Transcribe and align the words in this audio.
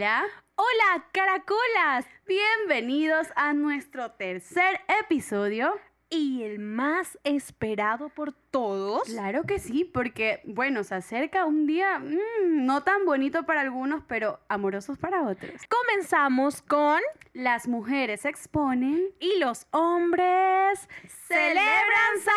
Hola, 0.00 1.06
caracolas. 1.10 2.06
bienvenidos 2.28 3.26
a 3.34 3.52
nuestro 3.52 4.12
tercer 4.12 4.80
episodio. 5.00 5.72
Y 6.08 6.44
el 6.44 6.60
más 6.60 7.18
esperado 7.24 8.08
por 8.08 8.32
todos. 8.32 8.47
Claro 9.06 9.42
que 9.44 9.58
sí, 9.58 9.84
porque 9.84 10.40
bueno, 10.44 10.82
se 10.84 10.94
acerca 10.94 11.44
un 11.44 11.66
día 11.66 11.98
mm, 11.98 12.64
no 12.64 12.82
tan 12.82 13.04
bonito 13.04 13.44
para 13.44 13.60
algunos, 13.60 14.02
pero 14.08 14.40
amorosos 14.48 14.96
para 14.98 15.22
otros. 15.22 15.52
Comenzamos 15.68 16.62
con 16.62 17.00
Las 17.34 17.68
mujeres 17.68 18.24
exponen 18.24 19.00
y 19.20 19.38
los 19.38 19.66
hombres 19.70 20.88
celebran 21.26 22.14
San 22.24 22.34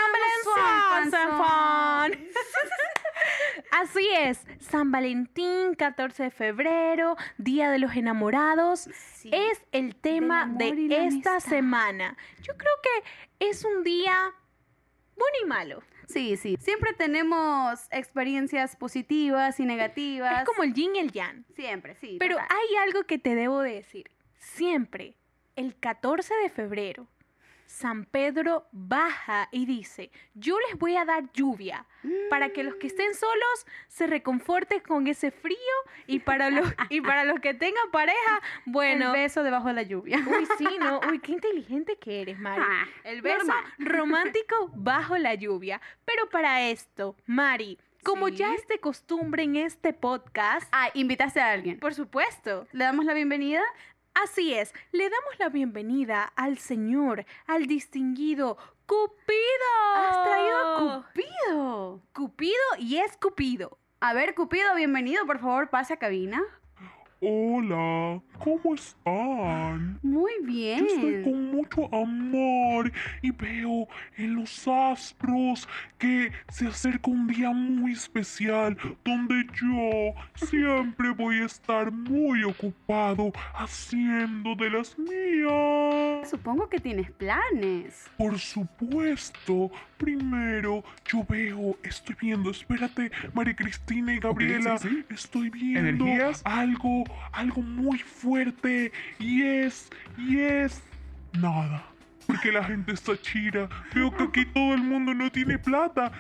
Valentín. 2.12 2.30
Así 3.72 4.08
es, 4.20 4.46
San 4.60 4.92
Valentín, 4.92 5.76
14 5.76 6.24
de 6.24 6.32
febrero, 6.32 7.16
Día 7.38 7.70
de 7.72 7.80
los 7.80 7.96
Enamorados, 7.96 8.90
Sí. 9.16 9.30
es 9.34 9.62
el 9.72 9.96
tema 9.96 10.46
de 10.48 10.70
esta 11.08 11.36
amistad. 11.36 11.40
semana. 11.40 12.18
Yo 12.42 12.58
creo 12.58 12.74
que 12.84 13.48
es 13.50 13.64
un 13.64 13.84
día 13.84 14.34
bueno 15.16 15.36
y 15.44 15.48
malo. 15.48 15.84
Sí, 16.08 16.36
sí. 16.38 16.58
Siempre 16.60 16.94
tenemos 16.94 17.88
experiencias 17.92 18.76
positivas 18.76 19.60
y 19.60 19.66
negativas. 19.66 20.40
Es 20.40 20.46
como 20.46 20.64
el 20.64 20.74
yin 20.74 20.96
y 20.96 21.00
el 21.00 21.12
yang. 21.12 21.46
siempre, 21.56 21.96
sí. 21.96 22.18
Pero 22.20 22.36
total. 22.36 22.50
hay 22.50 22.76
algo 22.88 23.04
que 23.04 23.18
te 23.18 23.36
debo 23.36 23.62
de 23.62 23.76
decir. 23.76 24.12
Siempre, 24.40 25.16
el 25.56 25.76
14 25.80 26.34
de 26.44 26.50
febrero, 26.50 27.08
San 27.72 28.04
Pedro 28.06 28.68
baja 28.74 29.48
y 29.52 29.66
dice, 29.66 30.12
yo 30.34 30.58
les 30.68 30.78
voy 30.78 30.98
a 30.98 31.06
dar 31.06 31.32
lluvia 31.32 31.86
para 32.30 32.50
que 32.50 32.64
los 32.64 32.76
que 32.76 32.88
estén 32.88 33.14
solos 33.16 33.66
se 33.88 34.08
reconforten 34.08 34.82
con 34.82 35.08
ese 35.08 35.32
frío 35.32 35.56
y 36.06 36.20
para 36.20 36.50
los, 36.50 36.68
y 36.90 37.00
para 37.00 37.24
los 37.24 37.40
que 37.40 37.54
tengan 37.54 37.90
pareja, 37.92 38.42
bueno... 38.66 39.08
el 39.14 39.22
beso 39.22 39.42
debajo 39.44 39.70
de 39.70 39.74
la 39.74 39.84
lluvia. 39.84 40.18
Uy, 40.28 40.46
sí, 40.58 40.68
¿no? 40.80 41.00
Uy, 41.10 41.20
qué 41.20 41.32
inteligente 41.32 41.98
que 41.98 42.22
eres, 42.22 42.38
Mari. 42.38 42.62
Ah, 42.64 42.86
El 43.06 43.22
beso 43.22 43.38
normal. 43.46 43.64
romántico 43.80 44.70
bajo 44.76 45.18
la 45.18 45.34
lluvia. 45.36 45.80
Pero 46.06 46.30
para 46.30 46.70
esto, 46.70 47.16
Mari, 47.26 47.80
como 48.04 48.28
Sí. 48.30 48.36
ya 48.38 48.54
es 48.56 48.68
de 48.68 48.80
costumbre 48.80 49.44
en 49.44 49.56
este 49.56 49.94
podcast, 49.94 50.68
Ah, 50.74 50.90
invitaste 50.96 51.40
a 51.40 51.52
alguien. 51.52 51.80
por 51.80 51.94
supuesto, 51.94 52.68
¿Le 52.72 52.84
damos 52.84 53.06
la 53.06 53.14
bienvenida? 53.14 53.62
Así 54.14 54.54
es, 54.54 54.74
le 54.92 55.10
damos 55.10 55.40
la 55.40 55.50
bienvenida 55.50 56.24
al 56.36 56.58
señor, 56.58 57.26
al 57.48 57.66
distinguido 57.66 58.58
Cupido. 58.86 59.96
Has 59.96 60.24
traído 60.24 60.58
a 60.58 61.04
Cupido. 61.06 62.02
Cupido 62.14 62.62
y 62.78 62.98
es 62.98 63.16
Cupido. 63.16 63.78
A 64.02 64.14
ver, 64.14 64.36
Cupido, 64.36 64.76
bienvenido. 64.76 65.26
Por 65.26 65.40
favor, 65.40 65.70
pase 65.70 65.94
a 65.94 65.98
cabina. 65.98 66.44
Hola, 67.24 68.20
¿cómo 68.40 68.74
están? 68.74 70.00
Muy 70.02 70.32
Yo 70.42 70.86
estoy 70.88 71.12
bien. 71.12 71.24
con 71.24 71.52
mucho 71.52 71.88
amor 71.94 72.92
y 73.22 73.30
veo 73.30 73.88
en 74.18 74.38
los 74.38 74.68
astros 74.68 75.70
que 76.00 76.32
se 76.50 76.66
acerca 76.66 77.12
un 77.12 77.28
día 77.28 77.52
muy 77.52 77.92
especial 77.92 78.76
donde 79.06 79.46
yo 79.54 80.16
siempre 80.34 81.12
voy 81.12 81.42
a 81.42 81.46
estar 81.46 81.92
muy 81.92 82.44
ocupado 82.44 83.32
haciendo 83.54 84.56
de 84.56 84.72
las 84.72 84.98
mías. 84.98 86.28
Supongo 86.28 86.70
que 86.70 86.80
tienes 86.80 87.12
planes. 87.12 88.10
Por 88.18 88.40
supuesto, 88.40 89.70
primero 90.02 90.84
yo 91.06 91.24
veo, 91.30 91.78
estoy 91.84 92.16
viendo, 92.20 92.50
espérate, 92.50 93.12
María 93.34 93.56
Cristina 93.56 94.14
y 94.14 94.20
Gabriela, 94.20 94.78
sí, 94.80 94.90
sí. 94.90 95.06
estoy 95.14 95.50
viendo 95.52 96.06
¿Energías? 96.08 96.42
algo, 96.44 97.04
algo 97.32 97.62
muy 97.62 98.00
fuerte 98.00 98.92
y 99.20 99.44
es, 99.44 99.90
y 100.18 100.40
es 100.40 100.82
nada. 101.40 101.86
Porque 102.26 102.52
la 102.52 102.64
gente 102.64 102.94
está 102.94 103.20
chira. 103.22 103.68
Veo 103.94 104.16
que 104.16 104.24
aquí 104.24 104.46
todo 104.46 104.74
el 104.74 104.82
mundo 104.82 105.14
no 105.14 105.32
tiene 105.32 105.60
plata. 105.60 106.12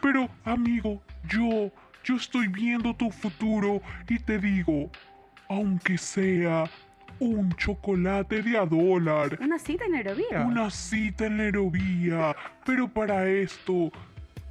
Pero, 0.00 0.28
amigo, 0.44 1.02
yo, 1.28 1.70
yo 2.02 2.16
estoy 2.16 2.48
viendo 2.48 2.94
tu 2.96 3.10
futuro 3.10 3.80
y 4.08 4.18
te 4.18 4.38
digo, 4.38 4.90
aunque 5.48 5.96
sea 5.98 6.64
un 7.22 7.52
chocolate 7.54 8.42
de 8.42 8.58
a 8.58 8.66
dólar, 8.66 9.38
Una 9.40 9.58
cita 9.58 9.84
en 9.84 9.92
Nairobi. 9.92 10.24
una 10.44 10.70
cita 10.70 11.26
en 11.26 11.36
la 11.38 11.44
aerovía. 11.44 12.36
Pero 12.66 12.88
para 12.88 13.28
esto, 13.28 13.90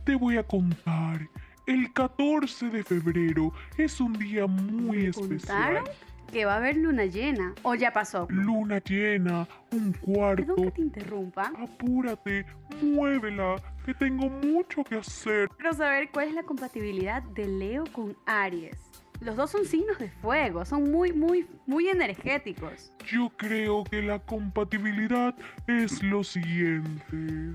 te 0.05 0.15
voy 0.15 0.37
a 0.37 0.43
contar. 0.43 1.27
El 1.67 1.91
14 1.93 2.69
de 2.69 2.83
febrero 2.83 3.53
es 3.77 3.99
un 3.99 4.13
día 4.13 4.47
muy 4.47 5.07
especial. 5.07 5.39
¿Contaron? 5.75 5.83
Que 6.31 6.45
va 6.45 6.53
a 6.53 6.57
haber 6.57 6.77
luna 6.77 7.05
llena. 7.05 7.53
O 7.63 7.75
ya 7.75 7.91
pasó. 7.91 8.25
Luna 8.29 8.79
llena, 8.79 9.45
un 9.71 9.91
cuarto. 9.91 10.55
Perdón 10.55 10.65
que 10.65 10.71
te 10.71 10.81
interrumpa. 10.81 11.51
Apúrate, 11.61 12.45
muévela, 12.81 13.55
que 13.85 13.93
tengo 13.93 14.29
mucho 14.29 14.83
que 14.85 14.95
hacer. 14.95 15.49
Quiero 15.57 15.73
saber 15.73 16.09
cuál 16.11 16.29
es 16.29 16.33
la 16.33 16.43
compatibilidad 16.43 17.21
de 17.21 17.47
Leo 17.47 17.83
con 17.91 18.15
Aries. 18.25 18.77
Los 19.21 19.35
dos 19.35 19.51
son 19.51 19.65
signos 19.65 19.99
de 19.99 20.09
fuego, 20.09 20.65
son 20.65 20.91
muy, 20.91 21.13
muy, 21.13 21.47
muy 21.67 21.87
energéticos. 21.89 22.91
Yo 23.05 23.29
creo 23.37 23.83
que 23.83 24.01
la 24.01 24.17
compatibilidad 24.17 25.35
es 25.67 26.01
lo 26.01 26.23
siguiente. 26.23 27.53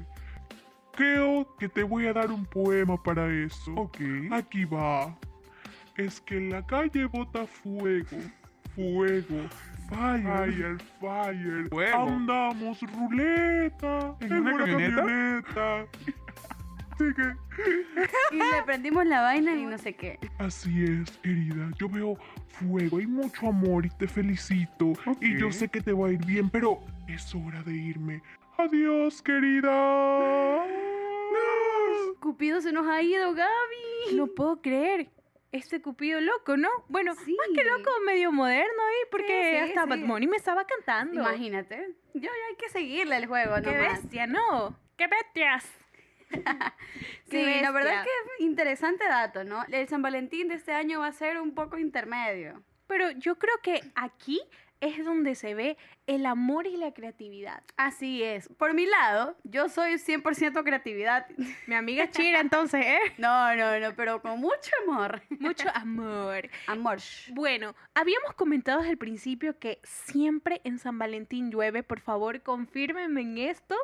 Creo 0.93 1.47
que 1.59 1.69
te 1.69 1.83
voy 1.83 2.07
a 2.07 2.13
dar 2.13 2.31
un 2.31 2.47
poema 2.47 2.97
para 3.03 3.27
eso. 3.33 3.75
Ok. 3.75 3.99
Aquí 4.31 4.65
va. 4.65 5.15
Es 5.97 6.21
que 6.21 6.37
en 6.37 6.51
la 6.51 6.65
calle 6.65 7.07
bota 7.07 7.47
fuego, 7.47 8.17
fuego, 8.77 9.49
fire, 9.89 10.79
fire. 11.01 11.69
Fuego. 11.69 11.99
Andamos 11.99 12.81
ruleta 12.81 14.15
¿En 14.21 14.33
una 14.35 14.57
camioneta? 14.57 14.97
camioneta. 14.97 15.87
Así 16.99 17.13
que, 17.15 18.35
Y 18.35 18.39
le 18.39 18.63
prendimos 18.65 19.07
la 19.07 19.21
vaina 19.23 19.55
y 19.55 19.65
no 19.67 19.77
sé 19.79 19.95
qué. 19.95 20.19
así 20.39 20.85
es, 20.85 21.11
querida. 21.19 21.71
Yo 21.79 21.89
veo 21.89 22.17
fuego, 22.49 22.97
hay 22.99 23.07
mucho 23.07 23.49
amor 23.49 23.85
y 23.87 23.91
te 23.91 24.09
felicito. 24.09 24.93
Y 25.21 25.39
yo 25.39 25.53
sé 25.53 25.69
que 25.69 25.81
te 25.83 25.93
va 25.93 26.09
a 26.09 26.13
ir 26.13 26.25
bien, 26.25 26.49
pero 26.51 26.81
es 27.07 27.35
hora 27.35 27.63
de 27.63 27.75
irme. 27.75 28.23
Adiós, 28.59 29.21
querida. 29.23 30.65
Cupido 32.21 32.61
se 32.61 32.73
nos 32.73 32.87
ha 32.87 33.03
ido, 33.03 33.35
Gaby. 33.35 34.17
No 34.17 34.27
puedo 34.29 34.61
creer. 34.63 35.11
Este 35.53 35.81
Cupido 35.81 36.21
loco, 36.21 36.57
¿no? 36.57 36.69
Bueno, 36.89 37.15
Sí. 37.15 37.37
más 37.39 37.49
que 37.55 37.65
loco, 37.65 37.91
medio 38.05 38.33
moderno 38.33 38.83
ahí, 38.89 39.09
porque 39.11 39.27
Sí, 39.27 39.51
sí, 39.51 39.57
hasta 39.79 39.83
sí. 39.85 39.89
Bad 40.01 40.07
Bunny 40.09 40.27
me 40.27 40.37
estaba 40.37 40.65
cantando. 40.67 41.15
Imagínate. 41.21 41.95
Yo 42.15 42.23
ya 42.23 42.47
hay 42.51 42.57
que 42.59 42.69
seguirle 42.71 43.17
el 43.17 43.27
juego, 43.27 43.55
¡Qué 43.63 43.73
nomás. 43.73 44.03
bestia, 44.03 44.27
no! 44.27 44.77
¡Qué 44.97 45.07
bestias! 45.07 45.71
Sí, 47.31 47.61
la 47.61 47.73
verdad 47.73 48.01
es 48.01 48.05
que 48.05 48.45
interesante 48.45 49.05
dato, 49.09 49.45
¿no? 49.45 49.65
El 49.69 49.89
San 49.89 50.03
Valentín 50.03 50.49
de 50.49 50.55
este 50.55 50.73
año 50.73 51.01
va 51.01 51.09
a 51.09 51.13
ser 51.13 51.41
un 51.41 51.55
poco 51.55 51.77
intermedio. 51.77 52.63
Pero 52.87 53.11
yo 53.11 53.37
creo 53.37 53.59
que 53.63 53.81
aquí 53.97 54.41
es 54.81 55.05
donde 55.05 55.35
se 55.35 55.55
ve 55.55 55.77
el 56.07 56.27
amor 56.27 56.67
y 56.67 56.77
la 56.77 56.93
creatividad. 56.93 57.63
Así 57.77 58.23
es. 58.23 58.49
Por 58.59 58.75
mi 58.75 58.87
lado, 58.87 59.37
yo 59.43 59.69
soy 59.69 59.95
100% 59.95 60.63
creatividad. 60.63 61.27
Mi 61.67 61.75
amiga 61.75 62.11
Chira, 62.11 62.41
entonces, 62.41 62.85
¿eh? 62.85 62.99
No, 63.19 63.57
no, 63.57 63.79
no, 63.81 63.95
pero 63.97 64.21
con 64.23 64.39
mucho 64.39 64.71
amor. 64.87 65.23
Mucho 65.41 65.69
amor. 65.75 66.49
Amor. 66.67 66.99
Bueno, 67.33 67.75
habíamos 67.95 68.35
comentado 68.35 68.79
desde 68.79 68.93
el 68.93 68.99
principio 68.99 69.59
que 69.59 69.81
siempre 69.83 70.61
en 70.65 70.79
San 70.79 70.99
Valentín 70.99 71.51
llueve. 71.51 71.83
Por 71.83 72.01
favor, 72.01 72.43
confírmenme 72.43 73.23
en 73.23 73.39
esto. 73.39 73.75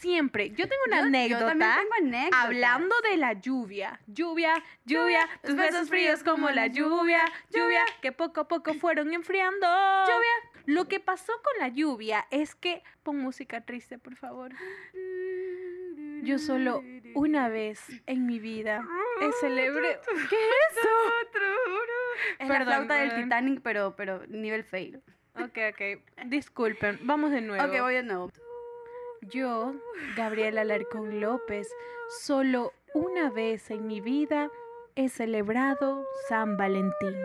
Siempre. 0.00 0.50
Yo 0.50 0.68
tengo 0.68 0.82
una 0.88 0.98
Yo- 1.00 1.06
anécdota. 1.06 1.40
Yo 1.42 1.48
también 1.48 1.70
tengo 1.74 1.94
anécdotas. 2.08 2.44
Hablando 2.44 2.94
de 3.10 3.16
la 3.16 3.32
lluvia, 3.34 4.00
lluvia, 4.06 4.54
lluvia, 4.84 5.28
tus 5.42 5.54
besos 5.56 5.88
fríos 5.88 6.22
como 6.22 6.50
la 6.50 6.66
lluvia, 6.66 7.22
lluvia, 7.50 7.84
que 8.02 8.12
poco 8.12 8.40
a 8.40 8.48
poco 8.48 8.74
fueron 8.74 9.12
enfriando. 9.12 9.66
Lluvia. 10.06 10.23
Lo 10.66 10.88
que 10.88 11.00
pasó 11.00 11.32
con 11.42 11.60
la 11.60 11.68
lluvia 11.68 12.26
es 12.30 12.54
que, 12.54 12.82
pon 13.02 13.18
música 13.18 13.60
triste, 13.62 13.98
por 13.98 14.16
favor. 14.16 14.52
Yo 16.22 16.38
solo 16.38 16.82
una 17.14 17.48
vez 17.48 17.80
en 18.06 18.26
mi 18.26 18.38
vida 18.38 18.86
he 19.20 19.32
celebrado. 19.40 20.00
¿Qué 20.30 20.36
es 20.36 20.76
eso? 20.78 20.88
Es 22.38 22.48
la 22.48 22.64
flauta 22.64 22.94
del. 22.96 23.14
Titanic, 23.14 23.60
pero, 23.62 23.94
pero 23.96 24.26
nivel 24.26 24.64
fail. 24.64 25.02
Ok, 25.36 25.58
ok. 25.72 26.00
Disculpen, 26.26 26.98
vamos 27.02 27.30
de 27.30 27.40
nuevo. 27.40 27.64
Ok, 27.64 27.80
voy 27.80 27.94
de 27.94 28.02
nuevo. 28.02 28.30
Yo, 29.20 29.74
Gabriela 30.16 30.62
Alarcón 30.62 31.20
López, 31.20 31.68
solo 32.20 32.72
una 32.94 33.30
vez 33.30 33.70
en 33.70 33.86
mi 33.86 34.00
vida 34.00 34.50
he 34.94 35.08
celebrado 35.08 36.06
San 36.28 36.56
Valentín. 36.56 37.16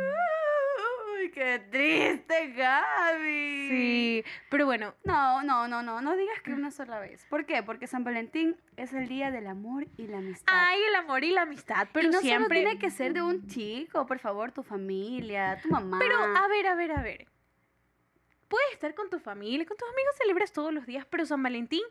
Qué 1.34 1.60
triste, 1.70 2.54
Gaby. 2.54 3.68
Sí, 3.70 4.24
pero 4.50 4.66
bueno, 4.66 4.94
No, 5.04 5.44
no, 5.44 5.68
no, 5.68 5.84
no, 5.84 6.02
no 6.02 6.16
digas 6.16 6.42
que 6.42 6.54
una 6.54 6.72
sola 6.72 7.00
vez. 7.00 7.26
¿Por 7.30 7.46
qué? 7.46 7.62
Porque 7.62 7.88
San 7.88 8.04
Valentín 8.04 8.56
es 8.78 8.94
el 8.94 9.08
día 9.08 9.30
del 9.32 9.48
amor 9.48 9.88
y 9.98 10.08
la 10.08 10.20
amistad. 10.20 10.54
hay 10.54 10.82
el 10.82 10.96
amor 10.96 11.24
y 11.24 11.32
la 11.32 11.42
amistad, 11.42 11.88
pero 11.92 12.08
y 12.08 12.12
no 12.12 12.20
siempre... 12.22 12.60
solo 12.60 12.70
tiene 12.70 12.80
que 12.80 12.90
ser 12.90 13.14
de 13.14 13.22
un 13.22 13.48
chico, 13.48 14.06
por 14.06 14.20
favor, 14.20 14.52
tu 14.52 14.64
familia, 14.64 15.60
tu 15.62 15.70
mamá. 15.70 16.00
Pero, 16.00 16.18
a 16.18 16.48
ver, 16.48 16.68
a 16.68 16.76
ver, 16.76 16.92
a 16.92 17.02
ver. 17.02 17.28
Puedes 18.50 18.72
estar 18.74 18.94
con 18.96 19.10
tu 19.10 19.20
familia, 19.20 19.66
con 19.66 19.78
tus 19.78 19.88
amigos, 19.90 20.16
celebras 20.18 20.52
todos 20.52 20.74
los 20.74 20.86
días, 20.86 21.06
pero 21.10 21.26
San 21.26 21.42
Valentín, 21.44 21.84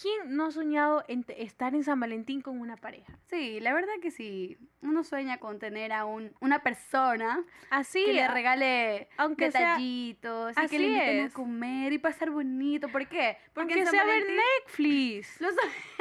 ¿quién 0.00 0.36
no 0.36 0.46
ha 0.46 0.50
soñado 0.50 1.02
en 1.08 1.24
estar 1.38 1.74
en 1.74 1.82
San 1.82 1.98
Valentín 1.98 2.42
con 2.42 2.60
una 2.60 2.76
pareja? 2.76 3.12
Sí, 3.30 3.58
la 3.60 3.72
verdad 3.72 3.94
que 4.02 4.10
sí. 4.10 4.58
Uno 4.82 5.02
sueña 5.02 5.38
con 5.38 5.58
tener 5.58 5.92
a 5.92 6.04
un, 6.04 6.32
una 6.40 6.62
persona 6.62 7.42
Así, 7.70 8.04
que 8.04 8.12
le 8.12 8.28
regale 8.28 9.08
aunque 9.16 9.50
sea- 9.50 9.60
detallitos 9.70 10.52
y 10.52 10.54
que 10.60 10.60
así 10.66 10.78
le 10.78 10.86
inviten 10.88 11.18
es. 11.20 11.30
a 11.30 11.34
comer 11.34 11.92
y 11.94 11.98
pasar 11.98 12.30
bonito. 12.30 12.88
¿Por 12.88 13.06
qué? 13.08 13.38
Porque 13.54 13.72
aunque 13.74 13.90
sea 13.90 14.04
ver 14.04 14.24
Netflix. 14.26 15.40
Los, 15.40 15.54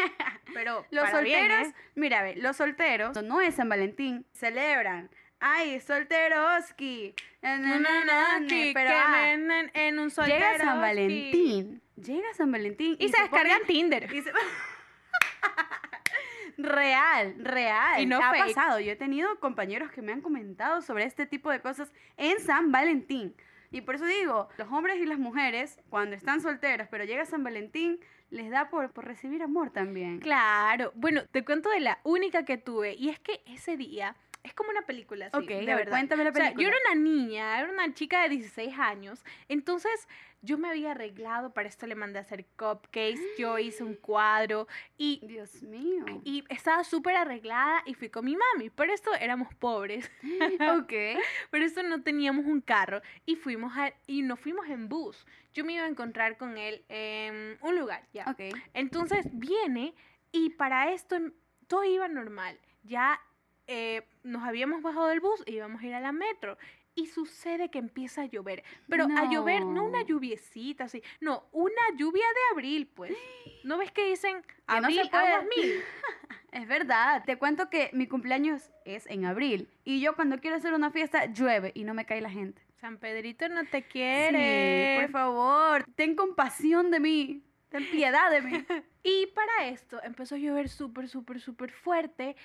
Pero 0.53 0.85
los 0.91 1.05
para 1.05 1.21
bien, 1.21 1.39
solteros, 1.49 1.67
¿eh? 1.69 1.73
mira, 1.95 2.19
a 2.19 2.23
ver, 2.23 2.37
los 2.37 2.57
solteros, 2.57 3.23
no 3.23 3.39
es 3.41 3.55
San 3.55 3.69
Valentín, 3.69 4.25
celebran. 4.33 5.09
Ay, 5.45 5.81
solteroski. 5.81 7.13
Pero 7.41 7.59
ah, 8.93 9.25
en 9.73 9.99
un 9.99 10.09
llega 10.09 10.57
San 10.57 10.79
Valentín. 10.79 11.81
Llega 11.97 12.33
San 12.33 12.49
Valentín 12.51 12.95
Y, 12.97 13.09
se, 13.09 13.21
descargan 13.21 13.59
ponen- 13.61 13.67
Tinder. 13.67 14.13
y 14.13 14.21
se- 14.21 14.31
real, 16.57 17.35
real. 17.39 18.01
Y 18.01 18.05
no 18.05 18.19
ha 18.23 18.31
fake. 18.31 18.55
pasado. 18.55 18.79
Yo 18.79 18.91
he 18.93 18.95
tenido 18.95 19.39
compañeros 19.39 19.91
que 19.91 20.01
me 20.01 20.11
han 20.13 20.21
comentado 20.21 20.81
sobre 20.81 21.05
este 21.05 21.25
tipo 21.25 21.51
de 21.51 21.59
cosas 21.59 21.91
en 22.17 22.39
San 22.39 22.71
Valentín. 22.71 23.35
Y 23.71 23.81
por 23.81 23.95
eso 23.95 24.05
digo, 24.05 24.49
los 24.57 24.71
hombres 24.71 24.97
y 25.01 25.05
las 25.05 25.17
mujeres, 25.17 25.79
cuando 25.89 26.15
están 26.15 26.41
solteros, 26.41 26.87
pero 26.91 27.05
llega 27.05 27.25
San 27.25 27.43
Valentín, 27.43 27.99
les 28.29 28.49
da 28.49 28.69
por, 28.69 28.91
por 28.91 29.05
recibir 29.05 29.41
amor 29.43 29.71
también. 29.71 30.19
Claro. 30.19 30.91
Bueno, 30.95 31.23
te 31.31 31.43
cuento 31.43 31.69
de 31.69 31.79
la 31.79 31.99
única 32.03 32.45
que 32.45 32.57
tuve. 32.57 32.93
Y 32.93 33.09
es 33.09 33.19
que 33.19 33.41
ese 33.47 33.75
día 33.75 34.15
es 34.43 34.53
como 34.53 34.69
una 34.71 34.81
película, 34.81 35.29
sí, 35.29 35.37
Ok, 35.37 35.47
de 35.47 35.65
verdad. 35.65 35.89
cuéntame 35.91 36.23
la 36.25 36.29
O 36.31 36.33
sea, 36.33 36.43
película. 36.53 36.63
yo 36.63 36.69
era 36.69 36.77
una 36.91 37.01
niña, 37.01 37.59
era 37.59 37.71
una 37.71 37.93
chica 37.93 38.23
de 38.23 38.29
16 38.29 38.77
años. 38.77 39.23
Entonces, 39.47 40.07
yo 40.41 40.57
me 40.57 40.67
había 40.69 40.91
arreglado, 40.91 41.53
para 41.53 41.69
esto 41.69 41.87
le 41.87 41.95
mandé 41.95 42.19
a 42.19 42.23
hacer 42.23 42.45
cupcakes, 42.57 43.21
yo 43.37 43.57
hice 43.57 43.83
un 43.85 43.95
cuadro 44.01 44.67
y, 44.97 45.21
Dios 45.25 45.63
mío. 45.63 46.03
y 46.25 46.43
estaba 46.49 46.83
súper 46.83 47.15
arreglada 47.15 47.81
y 47.85 47.93
fui 47.93 48.09
con 48.09 48.25
mi 48.25 48.35
mami. 48.35 48.69
Por 48.69 48.89
esto 48.89 49.13
éramos 49.15 49.53
pobres, 49.55 50.11
ok. 50.77 50.93
por 51.49 51.61
esto 51.61 51.81
no 51.83 52.01
teníamos 52.03 52.45
un 52.45 52.59
carro 52.59 53.01
y 53.25 53.37
fuimos 53.37 53.71
a, 53.77 53.93
y 54.07 54.21
nos 54.23 54.39
fuimos 54.41 54.67
en 54.67 54.89
bus. 54.89 55.25
Yo 55.53 55.63
me 55.63 55.73
iba 55.73 55.85
a 55.85 55.87
encontrar 55.87 56.35
con 56.37 56.57
él 56.57 56.83
en 56.89 57.57
un 57.61 57.79
lugar, 57.79 58.03
ya. 58.11 58.25
Ok. 58.29 58.41
Entonces 58.73 59.25
viene 59.31 59.93
y 60.33 60.49
para 60.49 60.91
esto 60.91 61.15
em- 61.15 61.31
todo 61.67 61.85
iba 61.85 62.07
normal. 62.09 62.59
Ya 62.83 63.21
eh, 63.67 64.03
nos 64.23 64.43
habíamos 64.43 64.81
bajado 64.81 65.07
del 65.07 65.19
bus 65.19 65.43
y 65.45 65.53
íbamos 65.55 65.81
a 65.81 65.85
ir 65.87 65.93
a 65.95 65.99
la 65.99 66.11
metro. 66.11 66.57
Y 66.95 67.07
sucede 67.07 67.69
que 67.71 67.79
empieza 67.79 68.21
a 68.21 68.25
llover. 68.27 68.63
Pero 68.87 69.05
a 69.17 69.25
llover, 69.31 69.65
no 69.65 69.83
una 69.85 70.01
No. 70.01 70.05
lluviecita 70.05 70.83
así. 70.83 71.01
No, 71.21 71.47
una 71.51 71.81
lluvia 71.97 72.21
de 72.23 72.41
abril, 72.53 72.87
pues. 72.93 73.11
¿No 73.63 73.77
ves 73.79 73.91
que 73.91 74.05
dicen 74.07 74.37
no 74.67 74.73
abril, 74.75 75.01
puede. 75.09 75.27
aguas 75.27 75.45
mil? 75.57 75.73
Es 76.51 76.67
verdad. 76.67 77.23
Te 77.25 77.37
cuento 77.37 77.67
que 77.71 77.89
mi 77.93 78.05
cumpleaños 78.07 78.69
es 78.85 79.07
en 79.07 79.25
abril. 79.25 79.69
Y 79.83 80.01
yo 80.01 80.15
cuando 80.15 80.37
quiero 80.39 80.55
hacer 80.57 80.73
una 80.75 80.91
fiesta, 80.91 81.25
llueve 81.25 81.71
y 81.73 81.83
no 81.83 81.95
me 81.95 82.05
cae 82.05 82.21
la 82.21 82.29
gente. 82.29 82.61
San 82.79 82.99
Pedrito 82.99 83.49
no 83.49 83.65
te 83.65 83.79
Sí, 83.81 83.87
quiere. 83.89 84.99
por 85.01 85.09
favor, 85.09 85.85
ten 85.95 86.15
compasión 86.15 86.91
de 86.91 86.99
mí. 86.99 87.43
Ten 87.69 87.89
piedad 87.89 88.29
de 88.29 88.41
mí. 88.43 88.51
y 89.03 89.27
para 89.27 89.67
esto 89.67 90.01
empezó 90.03 90.35
a 90.35 90.37
llover 90.37 90.69
súper, 90.69 91.09
súper, 91.09 91.39
súper 91.41 91.71
fuerte. 91.71 92.35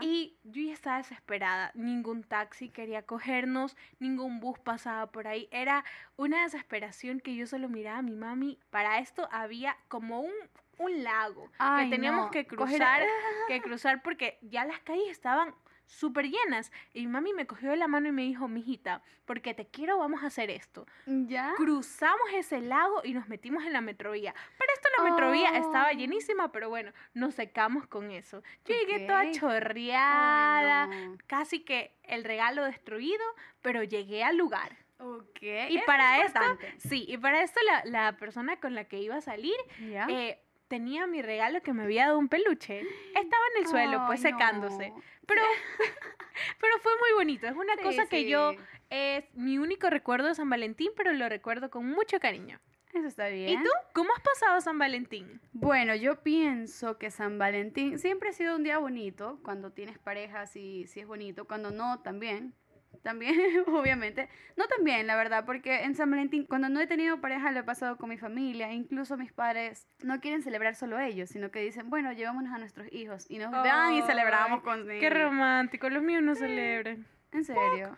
Y 0.00 0.36
yo 0.44 0.62
ya 0.62 0.72
estaba 0.72 0.96
desesperada. 0.98 1.72
Ningún 1.74 2.22
taxi 2.24 2.70
quería 2.70 3.02
cogernos, 3.02 3.76
ningún 3.98 4.40
bus 4.40 4.58
pasaba 4.58 5.06
por 5.08 5.28
ahí. 5.28 5.48
Era 5.50 5.84
una 6.16 6.42
desesperación 6.44 7.20
que 7.20 7.34
yo 7.34 7.46
solo 7.46 7.68
miraba 7.68 7.98
a 7.98 8.02
mi 8.02 8.16
mami. 8.16 8.58
Para 8.70 8.98
esto 8.98 9.28
había 9.30 9.76
como 9.88 10.20
un, 10.20 10.32
un 10.78 11.04
lago 11.04 11.50
Ay, 11.58 11.84
que 11.90 11.96
teníamos 11.96 12.26
no. 12.26 12.30
que 12.30 12.46
Coger- 12.46 12.56
cruzar, 12.56 13.02
que 13.48 13.60
cruzar 13.60 14.02
porque 14.02 14.38
ya 14.40 14.64
las 14.64 14.80
calles 14.80 15.08
estaban 15.10 15.54
súper 15.86 16.28
llenas. 16.28 16.70
Y 16.92 17.00
mi 17.02 17.06
mami 17.12 17.32
me 17.32 17.46
cogió 17.46 17.70
de 17.70 17.76
la 17.76 17.88
mano 17.88 18.08
y 18.08 18.12
me 18.12 18.22
dijo, 18.22 18.48
mijita, 18.48 19.02
porque 19.24 19.54
te 19.54 19.66
quiero, 19.66 19.98
vamos 19.98 20.22
a 20.22 20.26
hacer 20.26 20.50
esto. 20.50 20.86
¿Ya? 21.06 21.54
Cruzamos 21.56 22.26
ese 22.34 22.60
lago 22.60 23.00
y 23.04 23.14
nos 23.14 23.28
metimos 23.28 23.64
en 23.64 23.72
la 23.72 23.80
metrovía. 23.80 24.34
Para 24.58 24.72
esto 24.72 24.88
la 24.98 25.10
metrovía 25.10 25.50
Oh. 25.52 25.56
estaba 25.56 25.92
llenísima, 25.92 26.52
pero 26.52 26.68
bueno, 26.68 26.92
nos 27.14 27.34
secamos 27.34 27.86
con 27.86 28.10
eso. 28.10 28.42
Yo 28.64 28.74
llegué 28.74 29.06
toda 29.06 29.30
chorreada, 29.32 30.84
Ay, 30.90 31.06
no. 31.08 31.16
casi 31.26 31.60
que 31.60 31.94
el 32.04 32.24
regalo 32.24 32.64
destruido, 32.64 33.24
pero 33.62 33.82
llegué 33.82 34.24
al 34.24 34.36
lugar. 34.36 34.76
Ok. 34.98 35.42
Y 35.68 35.78
para 35.86 36.20
es 36.20 36.26
esto, 36.26 36.40
sí, 36.78 37.04
y 37.06 37.18
para 37.18 37.42
esto 37.42 37.60
la, 37.66 37.84
la 37.84 38.16
persona 38.16 38.56
con 38.58 38.74
la 38.74 38.84
que 38.84 38.98
iba 39.00 39.16
a 39.16 39.20
salir 39.20 39.56
¿Ya? 39.90 40.06
eh, 40.08 40.40
tenía 40.68 41.06
mi 41.06 41.22
regalo 41.22 41.62
que 41.62 41.72
me 41.72 41.84
había 41.84 42.06
dado 42.06 42.18
un 42.18 42.28
peluche. 42.28 42.80
Estaba 43.14 43.42
en 43.54 43.62
el 43.62 43.68
suelo, 43.68 44.02
pues 44.06 44.24
Ay, 44.24 44.32
secándose. 44.32 44.92
Pero, 45.26 45.42
pero 46.60 46.78
fue 46.80 46.92
muy 46.98 47.12
bonito. 47.14 47.46
Es 47.46 47.54
una 47.54 47.74
Sí, 47.76 47.82
cosa 47.82 48.06
que 48.06 48.28
yo 48.28 48.54
es 48.90 49.24
mi 49.34 49.58
único 49.58 49.90
recuerdo 49.90 50.28
de 50.28 50.34
San 50.34 50.50
Valentín, 50.50 50.90
pero 50.96 51.12
lo 51.12 51.28
recuerdo 51.28 51.70
con 51.70 51.86
mucho 51.88 52.20
cariño. 52.20 52.60
Eso 52.92 53.08
está 53.08 53.28
bien. 53.28 53.60
¿Y 53.60 53.62
tú? 53.62 53.70
¿Cómo 53.92 54.10
has 54.14 54.22
pasado 54.22 54.60
San 54.60 54.78
Valentín? 54.78 55.40
Bueno, 55.52 55.94
yo 55.94 56.22
pienso 56.22 56.96
que 56.96 57.10
San 57.10 57.38
Valentín 57.38 57.98
siempre 57.98 58.30
ha 58.30 58.32
sido 58.32 58.56
un 58.56 58.62
día 58.62 58.78
bonito. 58.78 59.38
Cuando 59.42 59.70
tienes 59.72 59.98
pareja, 59.98 60.46
sí, 60.46 60.86
sí 60.86 61.00
es 61.00 61.06
bonito. 61.06 61.46
Cuando 61.46 61.70
no, 61.70 62.00
también. 62.00 62.54
También, 63.02 63.34
obviamente. 63.66 64.28
No 64.56 64.66
también, 64.68 65.06
la 65.06 65.16
verdad, 65.16 65.44
porque 65.44 65.82
en 65.84 65.94
San 65.94 66.10
Valentín, 66.10 66.46
cuando 66.46 66.68
no 66.68 66.80
he 66.80 66.86
tenido 66.86 67.20
pareja, 67.20 67.50
lo 67.52 67.60
he 67.60 67.64
pasado 67.64 67.96
con 67.96 68.08
mi 68.08 68.18
familia. 68.18 68.72
Incluso 68.72 69.16
mis 69.16 69.32
padres 69.32 69.86
no 70.02 70.20
quieren 70.20 70.42
celebrar 70.42 70.74
solo 70.74 70.98
ellos, 70.98 71.30
sino 71.30 71.50
que 71.50 71.60
dicen, 71.60 71.90
bueno, 71.90 72.12
llevámonos 72.12 72.52
a 72.54 72.58
nuestros 72.58 72.86
hijos. 72.92 73.26
Y 73.30 73.38
nos 73.38 73.50
vean 73.62 73.94
y 73.94 74.02
celebramos 74.02 74.62
con 74.62 74.86
Qué 74.86 74.98
ellos. 75.06 75.12
romántico, 75.22 75.88
los 75.90 76.02
míos 76.02 76.22
no 76.22 76.34
celebran. 76.34 77.06
En 77.32 77.44
serio. 77.44 77.96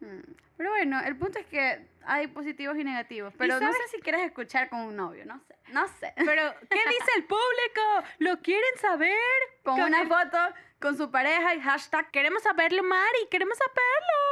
Mm. 0.00 0.32
Pero 0.56 0.70
bueno, 0.70 1.00
el 1.04 1.16
punto 1.16 1.38
es 1.38 1.46
que 1.46 1.86
hay 2.04 2.26
positivos 2.28 2.76
y 2.78 2.82
negativos. 2.84 3.32
Pero 3.38 3.54
no 3.54 3.60
sabes- 3.60 3.76
sé 3.90 3.96
si 3.96 4.02
quieres 4.02 4.22
escuchar 4.22 4.68
con 4.68 4.80
un 4.80 4.96
novio, 4.96 5.24
no 5.24 5.38
sé. 5.40 5.54
No 5.72 5.86
sé. 5.86 6.12
Pero, 6.16 6.42
¿qué 6.70 6.78
dice 6.78 7.10
el 7.16 7.24
público? 7.24 8.08
¿Lo 8.18 8.40
quieren 8.40 8.76
saber? 8.80 9.14
Con 9.62 9.76
Con 9.76 9.84
una 9.88 10.02
el- 10.02 10.08
foto 10.08 10.38
con 10.80 10.96
su 10.96 11.10
pareja 11.10 11.54
y 11.56 11.60
hashtag 11.60 12.10
Queremos 12.10 12.42
saberlo, 12.42 12.82
Mari, 12.82 13.18
queremos 13.30 13.56
saberlo. 13.58 14.27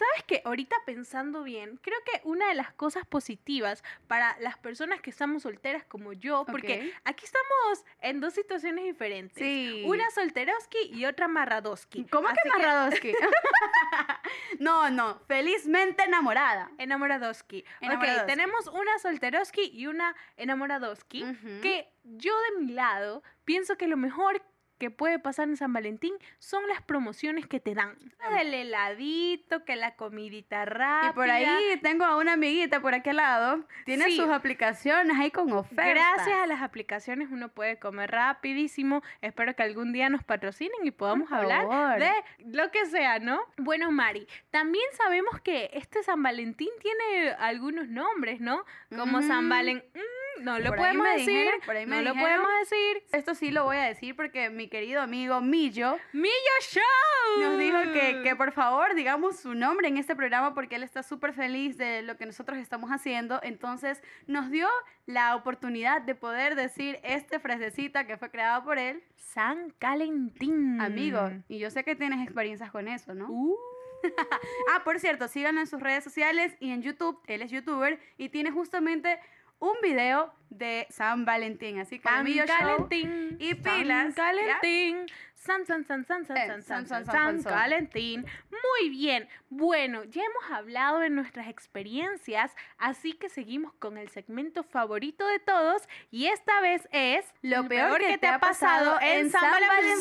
¿Sabes 0.00 0.24
qué? 0.26 0.40
Ahorita 0.46 0.74
pensando 0.86 1.42
bien, 1.42 1.78
creo 1.82 1.98
que 2.06 2.22
una 2.24 2.48
de 2.48 2.54
las 2.54 2.72
cosas 2.72 3.04
positivas 3.04 3.84
para 4.06 4.34
las 4.40 4.56
personas 4.56 5.02
que 5.02 5.10
estamos 5.10 5.42
solteras 5.42 5.84
como 5.84 6.14
yo, 6.14 6.46
porque 6.50 6.94
aquí 7.04 7.26
estamos 7.26 7.84
en 8.00 8.18
dos 8.18 8.32
situaciones 8.32 8.86
diferentes. 8.86 9.36
Sí. 9.36 9.84
Una 9.86 10.10
solteroski 10.10 10.78
y 10.94 11.04
otra 11.04 11.28
marradoski. 11.28 12.06
¿Cómo 12.06 12.28
Así 12.28 12.38
que 12.42 12.48
Marradowski? 12.48 13.12
no, 14.58 14.88
no, 14.88 15.20
felizmente 15.28 16.04
enamorada. 16.04 16.70
Enamoradoski. 16.78 17.66
Enamoradoski. 17.82 18.20
Ok, 18.22 18.26
tenemos 18.26 18.68
una 18.68 18.98
solteroski 19.00 19.70
y 19.70 19.86
una 19.86 20.16
enamoradoski. 20.38 21.26
Que 21.60 21.92
yo 22.04 22.32
de 22.40 22.64
mi 22.64 22.72
lado 22.72 23.22
pienso 23.44 23.76
que 23.76 23.86
lo 23.86 23.98
mejor 23.98 24.42
que 24.80 24.90
puede 24.90 25.18
pasar 25.20 25.48
en 25.48 25.56
San 25.56 25.72
Valentín 25.72 26.14
son 26.40 26.66
las 26.66 26.80
promociones 26.82 27.46
que 27.46 27.60
te 27.60 27.74
dan. 27.74 27.94
El 28.40 28.52
heladito, 28.54 29.64
que 29.64 29.76
la 29.76 29.94
comidita 29.94 30.64
rápida. 30.64 31.10
Y 31.10 31.14
por 31.14 31.30
ahí 31.30 31.78
tengo 31.82 32.04
a 32.04 32.16
una 32.16 32.32
amiguita 32.32 32.80
por 32.80 32.94
aquí 32.94 33.10
al 33.10 33.16
lado. 33.16 33.64
Tiene 33.84 34.06
Sí. 34.06 34.16
sus 34.16 34.30
aplicaciones 34.30 35.16
ahí 35.18 35.30
con 35.30 35.52
ofertas. 35.52 35.86
Gracias 36.16 36.36
a 36.42 36.46
las 36.46 36.62
aplicaciones 36.62 37.28
uno 37.30 37.50
puede 37.50 37.78
comer 37.78 38.10
rapidísimo. 38.10 39.02
Espero 39.20 39.54
que 39.54 39.62
algún 39.62 39.92
día 39.92 40.08
nos 40.08 40.24
patrocinen 40.24 40.84
y 40.84 40.90
podamos 40.90 41.30
hablar 41.30 41.98
de 41.98 42.12
lo 42.46 42.70
que 42.70 42.86
sea, 42.86 43.18
¿no? 43.18 43.38
Bueno, 43.58 43.92
Mari, 43.92 44.26
también 44.50 44.84
sabemos 44.96 45.40
que 45.42 45.70
este 45.74 46.02
San 46.02 46.22
Valentín 46.22 46.70
tiene 46.80 47.32
algunos 47.38 47.86
nombres, 47.88 48.40
¿no? 48.40 48.64
Como 48.96 49.20
San 49.20 49.40
Ujú. 49.40 49.48
Valen... 49.50 49.84
Mm, 49.94 50.19
no 50.40 50.58
lo 50.58 50.70
Por 50.70 50.78
ahí 50.78 50.78
podemos 50.78 51.04
me 51.04 51.18
decir. 51.18 51.38
dijeron, 51.38 51.60
por 51.66 51.76
ahí 51.76 51.86
me 51.86 51.96
no 51.96 52.02
lo 52.02 52.20
podemos 52.20 52.48
decir. 52.60 53.02
Esto 53.12 53.34
sí 53.34 53.50
lo 53.50 53.64
voy 53.64 53.76
a 53.76 53.84
decir 53.84 54.16
porque 54.16 54.50
mi 54.50 54.68
querido 54.68 55.02
amigo 55.02 55.40
Millo 55.40 55.98
¡Millo 56.12 56.30
Show! 56.62 57.40
nos 57.40 57.58
dijo 57.58 57.78
que, 57.92 58.22
que 58.22 58.36
por 58.36 58.52
favor 58.52 58.94
digamos 58.94 59.38
su 59.40 59.54
nombre 59.54 59.88
en 59.88 59.96
este 59.96 60.16
programa 60.16 60.54
porque 60.54 60.76
él 60.76 60.82
está 60.82 61.02
súper 61.02 61.32
feliz 61.32 61.76
de 61.76 62.02
lo 62.02 62.16
que 62.16 62.26
nosotros 62.26 62.58
estamos 62.58 62.90
haciendo. 62.90 63.40
Entonces 63.42 64.02
nos 64.26 64.50
dio 64.50 64.68
la 65.06 65.36
oportunidad 65.36 66.02
de 66.02 66.14
poder 66.14 66.54
decir 66.54 66.98
este 67.02 67.38
frasecita 67.38 68.06
que 68.06 68.16
fue 68.16 68.30
creada 68.30 68.62
por 68.62 68.78
él. 68.78 69.02
San 69.16 69.70
Calentín. 69.78 70.80
Amigo, 70.80 71.30
y 71.48 71.58
yo 71.58 71.70
sé 71.70 71.84
que 71.84 71.94
tienes 71.94 72.22
experiencias 72.22 72.70
con 72.70 72.88
eso, 72.88 73.14
¿no? 73.14 73.26
Uh, 73.30 73.56
ah, 74.72 74.82
por 74.84 74.98
cierto, 74.98 75.28
síganlo 75.28 75.60
en 75.60 75.66
sus 75.66 75.80
redes 75.80 76.02
sociales 76.04 76.56
y 76.60 76.70
en 76.72 76.82
YouTube. 76.82 77.20
Él 77.26 77.42
es 77.42 77.50
youtuber 77.50 78.00
y 78.16 78.28
tiene 78.30 78.50
justamente 78.50 79.20
un 79.60 79.74
video 79.82 80.32
de 80.48 80.86
San 80.90 81.24
Valentín. 81.24 81.78
Así 81.78 81.98
que 81.98 82.08
San 82.08 82.26
Show. 82.26 82.46
Calentín. 82.46 83.36
y 83.38 83.54
pilas. 83.54 84.14
San, 84.14 84.34
san, 84.60 85.06
san, 85.40 85.64
san, 85.64 85.80
Eh, 85.80 85.84
san, 85.84 86.04
san, 86.04 86.26
san, 86.26 86.26
san, 86.26 86.66
san, 86.66 86.86
san, 86.86 87.06
san, 87.06 87.42
san. 87.42 87.52
Calentín. 87.52 88.26
Muy 88.50 88.90
bien. 88.90 89.26
Bueno, 89.48 90.04
ya 90.04 90.22
hemos 90.22 90.50
hablado 90.50 90.98
de 90.98 91.08
nuestras 91.08 91.48
experiencias, 91.48 92.54
así 92.78 93.14
que 93.14 93.30
seguimos 93.30 93.72
con 93.74 93.96
el 93.96 94.10
segmento 94.10 94.62
favorito 94.62 95.26
de 95.26 95.38
todos 95.38 95.88
y 96.10 96.26
esta 96.26 96.60
vez 96.60 96.86
es 96.92 97.24
Lo 97.40 97.66
peor, 97.66 97.98
que, 97.98 98.18
te 98.18 98.26
ha 98.26 98.38
pasado 98.38 98.98
en 99.00 99.30
San 99.30 99.50
Valentín. 99.50 99.98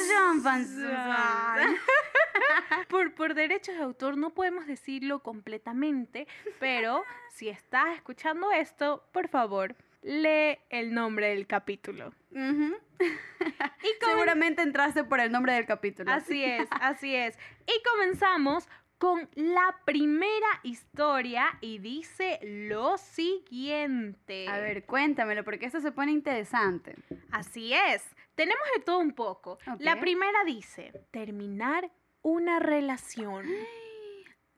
Por, 2.90 3.14
por 3.14 3.34
derechos 3.34 3.76
de 3.76 3.82
autor 3.82 4.18
no 4.18 4.32
podemos 4.32 4.68
decirlo 4.68 5.20
completamente, 5.20 6.28
pero 6.60 7.04
si 7.30 7.50
estás 7.50 7.96
escuchando 7.96 8.52
esto, 8.52 9.04
por 9.12 9.28
favor, 9.28 9.76
lee 10.02 10.60
el 10.70 10.94
nombre 10.94 11.30
del 11.30 11.48
capítulo. 11.48 12.14
Y 13.82 14.06
Seguramente 14.06 14.62
entraste 14.62 15.06
por 15.06 15.22
el 15.22 15.32
nombre 15.32 15.54
del 15.54 15.66
capítulo. 15.66 16.12
Así 16.12 16.44
es, 16.46 16.68
así 16.72 17.16
es. 17.16 17.38
Y 17.66 17.84
comenzamos 17.90 18.68
con 18.98 19.30
la 19.36 19.80
primera 19.86 20.60
historia 20.64 21.46
y 21.62 21.80
dice 21.80 22.40
lo 22.44 22.98
siguiente. 22.98 24.50
A 24.50 24.60
ver, 24.60 24.86
cuéntamelo, 24.86 25.46
porque 25.46 25.66
esto 25.66 25.80
se 25.80 25.94
pone 25.94 26.12
interesante. 26.12 26.96
Así 27.32 27.74
es. 27.74 28.04
Tenemos 28.36 28.64
de 28.76 28.84
todo 28.84 29.00
un 29.00 29.14
poco. 29.14 29.58
La 29.80 30.02
primera 30.02 30.44
dice, 30.46 30.92
terminar 31.12 31.90
una 32.22 32.60
relación. 32.60 33.46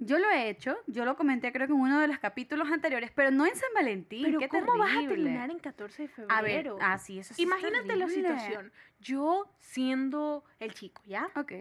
Yo 0.04 0.18
lo 0.18 0.28
he 0.32 0.50
hecho, 0.50 0.76
yo 0.88 1.06
lo 1.06 1.16
comenté 1.16 1.52
creo 1.52 1.68
que 1.68 1.74
en 1.74 1.80
uno 1.80 2.00
de 2.00 2.08
los 2.08 2.18
capítulos 2.18 2.72
anteriores, 2.72 3.12
pero 3.12 3.30
no 3.30 3.46
en 3.46 3.56
San 3.56 3.70
Valentín. 3.76 4.24
Pero 4.26 4.40
qué 4.40 4.50
¿cómo 4.50 4.76
vas 4.80 4.98
a 4.98 5.08
terminar 5.08 5.52
en 5.52 5.60
14 5.60 6.08
de 6.08 6.26
A 6.28 6.42
ver, 6.42 6.64
febrero? 6.64 6.78
ah, 6.82 6.98
sí, 6.98 7.20
eso 7.20 7.36
sí 7.36 7.44
es 7.44 7.48
Imagínate 7.48 7.96
la 7.96 8.08
situación. 8.08 8.72
Yo 9.00 9.54
siendo 9.60 10.44
el 10.60 10.74
chico, 10.74 11.04
¿ya? 11.06 11.30
Ok. 11.36 11.52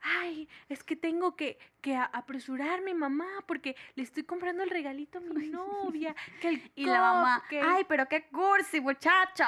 Ay, 0.00 0.48
es 0.68 0.84
que 0.84 0.94
tengo 0.94 1.34
que, 1.34 1.58
que 1.80 1.96
a- 1.96 2.04
apresurarme, 2.04 2.94
mamá, 2.94 3.26
porque 3.48 3.74
le 3.96 4.04
estoy 4.04 4.22
comprando 4.22 4.62
el 4.62 4.70
regalito 4.70 5.18
a 5.18 5.20
mi 5.20 5.48
novia. 5.48 6.14
Que 6.40 6.48
el 6.50 6.72
Y 6.76 6.86
la 6.86 7.00
mamá, 7.00 7.42
ay, 7.60 7.84
pero 7.88 8.06
qué 8.06 8.28
cursi, 8.28 8.80
muchacho. 8.80 9.42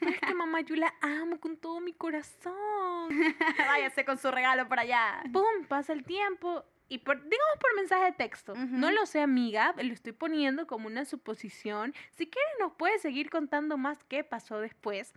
Pero 0.00 0.12
es 0.12 0.20
que 0.22 0.34
mamá, 0.34 0.62
yo 0.62 0.76
la 0.76 0.94
amo 1.02 1.38
con 1.38 1.58
todo 1.58 1.80
mi 1.82 1.92
corazón. 1.92 3.10
Váyase 3.58 4.06
con 4.06 4.16
su 4.16 4.30
regalo 4.30 4.66
para 4.66 4.80
allá. 4.82 5.22
¡Pum! 5.30 5.66
Pasa 5.68 5.92
el 5.92 6.04
tiempo. 6.04 6.64
Y 6.88 6.98
por, 6.98 7.16
digamos 7.16 7.58
por 7.60 7.76
mensaje 7.76 8.04
de 8.06 8.12
texto. 8.12 8.54
No 8.54 8.90
lo 8.90 9.06
sé, 9.06 9.20
amiga. 9.20 9.74
Lo 9.76 9.92
estoy 9.92 10.12
poniendo 10.12 10.66
como 10.66 10.86
una 10.86 11.04
suposición. 11.04 11.94
Si 12.12 12.26
quieres, 12.26 12.52
nos 12.60 12.72
puedes 12.74 13.02
seguir 13.02 13.30
contando 13.30 13.78
más 13.78 14.04
qué 14.04 14.22
pasó 14.22 14.60
después. 14.60 15.12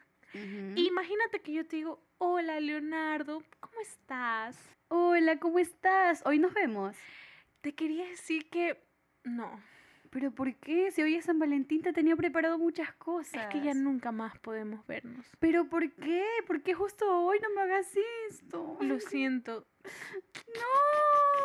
Imagínate 0.75 1.41
que 1.41 1.53
yo 1.53 1.65
te 1.65 1.77
digo, 1.77 2.01
hola, 2.17 2.59
Leonardo, 2.59 3.43
¿cómo 3.59 3.79
estás? 3.81 4.57
Hola, 4.89 5.39
¿cómo 5.39 5.59
estás? 5.59 6.21
Hoy 6.25 6.39
nos 6.39 6.53
vemos. 6.53 6.95
Te 7.61 7.73
quería 7.73 8.05
decir 8.07 8.49
que 8.49 8.81
no. 9.23 9.59
¿Pero 10.09 10.31
por 10.31 10.55
qué? 10.55 10.91
Si 10.91 11.01
hoy 11.01 11.15
es 11.15 11.25
San 11.25 11.39
Valentín 11.39 11.81
te 11.81 11.91
tenía 11.91 12.15
preparado 12.15 12.57
muchas 12.57 12.93
cosas. 12.93 13.43
Es 13.43 13.47
que 13.47 13.61
ya 13.61 13.73
nunca 13.73 14.11
más 14.11 14.37
podemos 14.39 14.85
vernos. 14.87 15.25
¿Pero 15.39 15.67
por 15.67 15.91
qué? 15.91 16.25
¿Por 16.45 16.61
qué 16.61 16.73
justo 16.73 17.05
hoy 17.23 17.39
no 17.41 17.49
me 17.53 17.61
hagas 17.61 17.87
esto? 18.29 18.77
Lo 18.81 18.99
siento. 18.99 19.65
No, 20.47 21.43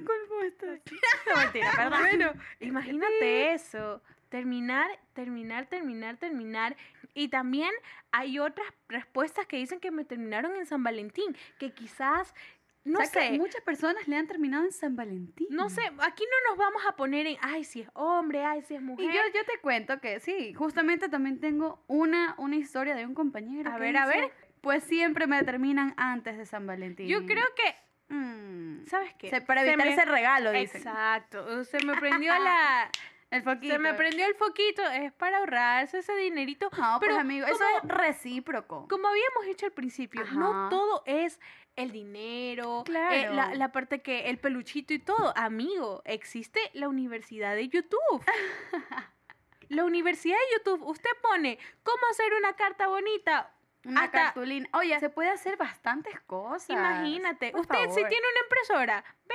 No, 0.00 1.40
mentira, 1.42 1.70
perdón. 1.76 2.00
Bueno, 2.00 2.32
imagínate 2.60 3.52
eso. 3.52 4.02
Terminar, 4.28 4.88
terminar, 5.12 5.66
terminar, 5.66 6.16
terminar. 6.16 6.76
Y 7.14 7.28
también 7.28 7.70
hay 8.10 8.38
otras 8.38 8.66
respuestas 8.88 9.46
que 9.46 9.56
dicen 9.56 9.78
que 9.78 9.90
me 9.90 10.04
terminaron 10.04 10.56
en 10.56 10.66
San 10.66 10.82
Valentín, 10.82 11.36
que 11.58 11.72
quizás, 11.72 12.34
no 12.82 12.98
O 12.98 13.02
sea, 13.04 13.22
que 13.22 13.28
sé, 13.28 13.38
muchas 13.38 13.62
personas 13.62 14.08
le 14.08 14.16
han 14.16 14.26
terminado 14.26 14.64
en 14.64 14.72
San 14.72 14.96
Valentín. 14.96 15.46
no 15.50 15.70
sé, 15.70 15.82
aquí 16.00 16.24
no 16.24 16.50
nos 16.50 16.58
vamos 16.58 16.82
a 16.86 16.96
poner 16.96 17.26
en, 17.26 17.36
ay, 17.40 17.62
si 17.64 17.82
es 17.82 17.88
hombre, 17.94 18.44
ay, 18.44 18.62
si 18.62 18.74
es 18.74 18.82
mujer. 18.82 19.06
Y 19.06 19.08
yo, 19.08 19.20
yo 19.32 19.44
te 19.44 19.60
cuento 19.60 20.00
que 20.00 20.18
sí, 20.18 20.52
justamente 20.54 21.08
también 21.08 21.38
tengo 21.38 21.82
una, 21.86 22.34
una 22.38 22.56
historia 22.56 22.96
de 22.96 23.06
un 23.06 23.14
compañero. 23.14 23.70
A 23.70 23.78
ver, 23.78 23.96
a 23.96 24.06
ver. 24.06 24.32
Pues 24.60 24.82
siempre 24.82 25.26
me 25.26 25.42
terminan 25.44 25.92
antes 25.98 26.38
de 26.38 26.46
San 26.46 26.66
Valentín. 26.66 27.06
Yo 27.06 27.26
creo 27.26 27.44
que, 27.54 27.76
Mm. 28.08 28.86
¿sabes 28.86 29.14
qué? 29.18 29.30
Se- 29.30 29.40
para 29.40 29.62
evitar 29.62 29.86
me- 29.86 29.92
ese 29.92 30.04
regalo, 30.04 30.52
dicen. 30.52 30.80
Exacto, 30.82 31.64
se 31.64 31.84
me 31.84 31.94
prendió 32.00 32.32
la... 32.38 32.90
El 33.30 33.42
foquito. 33.42 33.72
Se 33.72 33.78
me 33.80 33.94
prendió 33.94 34.26
el 34.26 34.34
foquito, 34.36 34.82
es 34.90 35.12
para 35.14 35.38
ahorrarse 35.38 35.98
ese 35.98 36.14
dinerito. 36.14 36.70
No, 36.78 36.98
pero 37.00 37.14
pues 37.14 37.20
amigo, 37.20 37.46
eso 37.46 37.64
es 37.82 37.88
recíproco. 37.88 38.86
Como 38.86 39.08
habíamos 39.08 39.46
dicho 39.46 39.66
al 39.66 39.72
principio, 39.72 40.24
no 40.34 40.68
todo 40.68 41.02
es 41.04 41.40
el 41.74 41.90
dinero, 41.90 42.82
eh, 42.82 42.84
Claro. 42.84 43.34
la, 43.34 43.54
la 43.56 43.72
parte 43.72 44.02
que 44.02 44.28
el 44.30 44.38
peluchito 44.38 44.94
y 44.94 45.00
todo. 45.00 45.32
Amigo, 45.36 46.02
existe 46.04 46.60
la 46.74 46.88
universidad 46.88 47.56
de 47.56 47.68
YouTube. 47.68 48.24
la 49.68 49.84
universidad 49.84 50.36
de 50.36 50.58
YouTube, 50.58 50.86
usted 50.86 51.10
pone 51.20 51.58
cómo 51.82 52.06
hacer 52.12 52.32
una 52.34 52.52
carta 52.54 52.86
bonita. 52.86 53.50
Una 53.84 54.04
hasta- 54.04 54.24
cartulina. 54.24 54.68
Oye, 54.72 54.98
se 55.00 55.10
puede 55.10 55.30
hacer 55.30 55.56
bastantes 55.56 56.20
cosas. 56.22 56.70
Imagínate, 56.70 57.50
Por 57.50 57.60
usted 57.62 57.88
si 57.90 57.94
tiene 57.96 58.26
una 58.30 58.40
impresora, 58.44 59.04
ve 59.26 59.34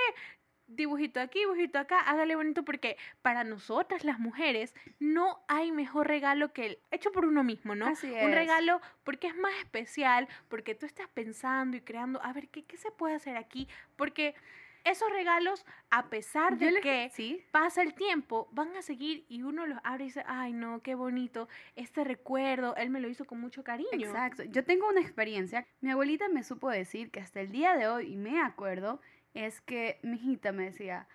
dibujito 0.71 1.19
aquí, 1.19 1.39
dibujito 1.39 1.79
acá, 1.79 1.99
hágale 2.01 2.35
bonito 2.35 2.63
porque 2.63 2.95
para 3.23 3.43
nosotras 3.43 4.03
las 4.03 4.19
mujeres 4.19 4.75
no 4.99 5.43
hay 5.47 5.71
mejor 5.71 6.07
regalo 6.07 6.53
que 6.53 6.65
el 6.67 6.79
hecho 6.91 7.11
por 7.11 7.25
uno 7.25 7.43
mismo, 7.43 7.73
¿no? 7.73 7.87
Así 7.87 8.05
Un 8.07 8.13
es. 8.29 8.35
regalo 8.35 8.79
porque 9.03 9.27
es 9.27 9.35
más 9.35 9.53
especial, 9.57 10.27
porque 10.47 10.75
tú 10.75 10.85
estás 10.85 11.07
pensando 11.07 11.75
y 11.75 11.81
creando, 11.81 12.21
a 12.23 12.33
ver, 12.33 12.49
¿qué, 12.49 12.65
qué 12.65 12.77
se 12.77 12.91
puede 12.91 13.15
hacer 13.15 13.35
aquí? 13.35 13.67
Porque 13.95 14.35
esos 14.89 15.09
regalos, 15.11 15.65
a 15.89 16.09
pesar 16.09 16.57
de 16.57 16.71
les- 16.71 16.81
que 16.81 17.09
Sí. 17.13 17.41
pasa 17.51 17.81
el 17.81 17.93
tiempo, 17.93 18.47
van 18.51 18.75
a 18.75 18.81
seguir 18.81 19.25
y 19.29 19.41
uno 19.43 19.65
los 19.65 19.79
abre 19.83 20.03
y 20.03 20.07
dice, 20.07 20.23
ay 20.27 20.53
no, 20.53 20.81
qué 20.81 20.95
bonito, 20.95 21.47
este 21.75 22.03
recuerdo, 22.03 22.75
él 22.75 22.89
me 22.89 22.99
lo 22.99 23.07
hizo 23.09 23.25
con 23.25 23.39
mucho 23.39 23.63
cariño. 23.63 23.89
Exacto. 23.93 24.43
Yo 24.43 24.63
tengo 24.63 24.87
una 24.89 25.01
experiencia. 25.01 25.65
Mi 25.81 25.91
abuelita 25.91 26.27
me 26.29 26.43
supo 26.43 26.69
decir 26.69 27.11
que 27.11 27.19
hasta 27.19 27.41
el 27.41 27.51
día 27.51 27.75
de 27.75 27.87
hoy, 27.87 28.13
y 28.13 28.15
me 28.17 28.41
acuerdo, 28.41 29.01
es 29.33 29.61
que 29.61 29.99
mi 30.03 30.15
hijita 30.17 30.51
me 30.51 30.63
decía, 30.65 31.07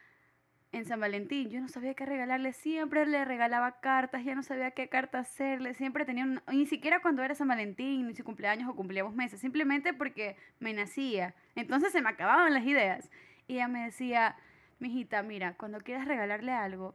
en 0.72 0.84
San 0.86 0.98
Valentín, 0.98 1.50
yo 1.50 1.60
no 1.60 1.68
sabía 1.68 1.94
qué 1.94 2.04
regalarle, 2.04 2.52
siempre 2.52 3.06
le 3.06 3.24
regalaba 3.24 3.78
cartas, 3.80 4.24
ya 4.24 4.34
no 4.34 4.42
sabía 4.42 4.72
qué 4.72 4.88
carta 4.88 5.20
hacerle, 5.20 5.72
siempre 5.74 6.04
tenía 6.04 6.24
un... 6.24 6.40
Ni 6.50 6.66
siquiera 6.66 7.00
cuando 7.00 7.22
era 7.22 7.36
San 7.36 7.46
Valentín, 7.46 8.08
ni 8.08 8.14
su 8.16 8.24
cumpleaños 8.24 8.68
o 8.68 8.74
cumplíamos 8.74 9.14
meses, 9.14 9.40
simplemente 9.40 9.94
porque 9.94 10.34
me 10.58 10.72
nacía. 10.72 11.32
Entonces 11.54 11.92
se 11.92 12.02
me 12.02 12.08
acababan 12.08 12.52
las 12.52 12.64
ideas. 12.64 13.08
Y 13.46 13.54
ella 13.56 13.68
me 13.68 13.84
decía, 13.84 14.36
mijita, 14.78 15.22
mira, 15.22 15.54
cuando 15.56 15.80
quieras 15.80 16.06
regalarle 16.06 16.52
algo, 16.52 16.94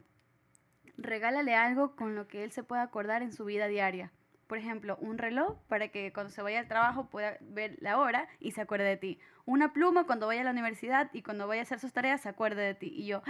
regálale 0.96 1.54
algo 1.54 1.96
con 1.96 2.14
lo 2.14 2.28
que 2.28 2.44
él 2.44 2.52
se 2.52 2.62
pueda 2.62 2.82
acordar 2.82 3.22
en 3.22 3.32
su 3.32 3.44
vida 3.44 3.66
diaria. 3.68 4.12
Por 4.46 4.58
ejemplo, 4.58 4.96
un 5.00 5.16
reloj 5.18 5.58
para 5.68 5.88
que 5.88 6.12
cuando 6.12 6.30
se 6.32 6.42
vaya 6.42 6.58
al 6.58 6.66
trabajo 6.66 7.08
pueda 7.08 7.36
ver 7.40 7.76
la 7.80 7.98
hora 7.98 8.28
y 8.40 8.50
se 8.50 8.60
acuerde 8.60 8.84
de 8.84 8.96
ti. 8.96 9.20
Una 9.44 9.72
pluma 9.72 10.04
cuando 10.06 10.26
vaya 10.26 10.40
a 10.40 10.44
la 10.44 10.50
universidad 10.50 11.08
y 11.12 11.22
cuando 11.22 11.46
vaya 11.46 11.60
a 11.60 11.64
hacer 11.64 11.78
sus 11.78 11.92
tareas 11.92 12.20
se 12.22 12.28
acuerde 12.28 12.62
de 12.62 12.74
ti. 12.74 12.90
Y 12.92 13.06
yo, 13.06 13.22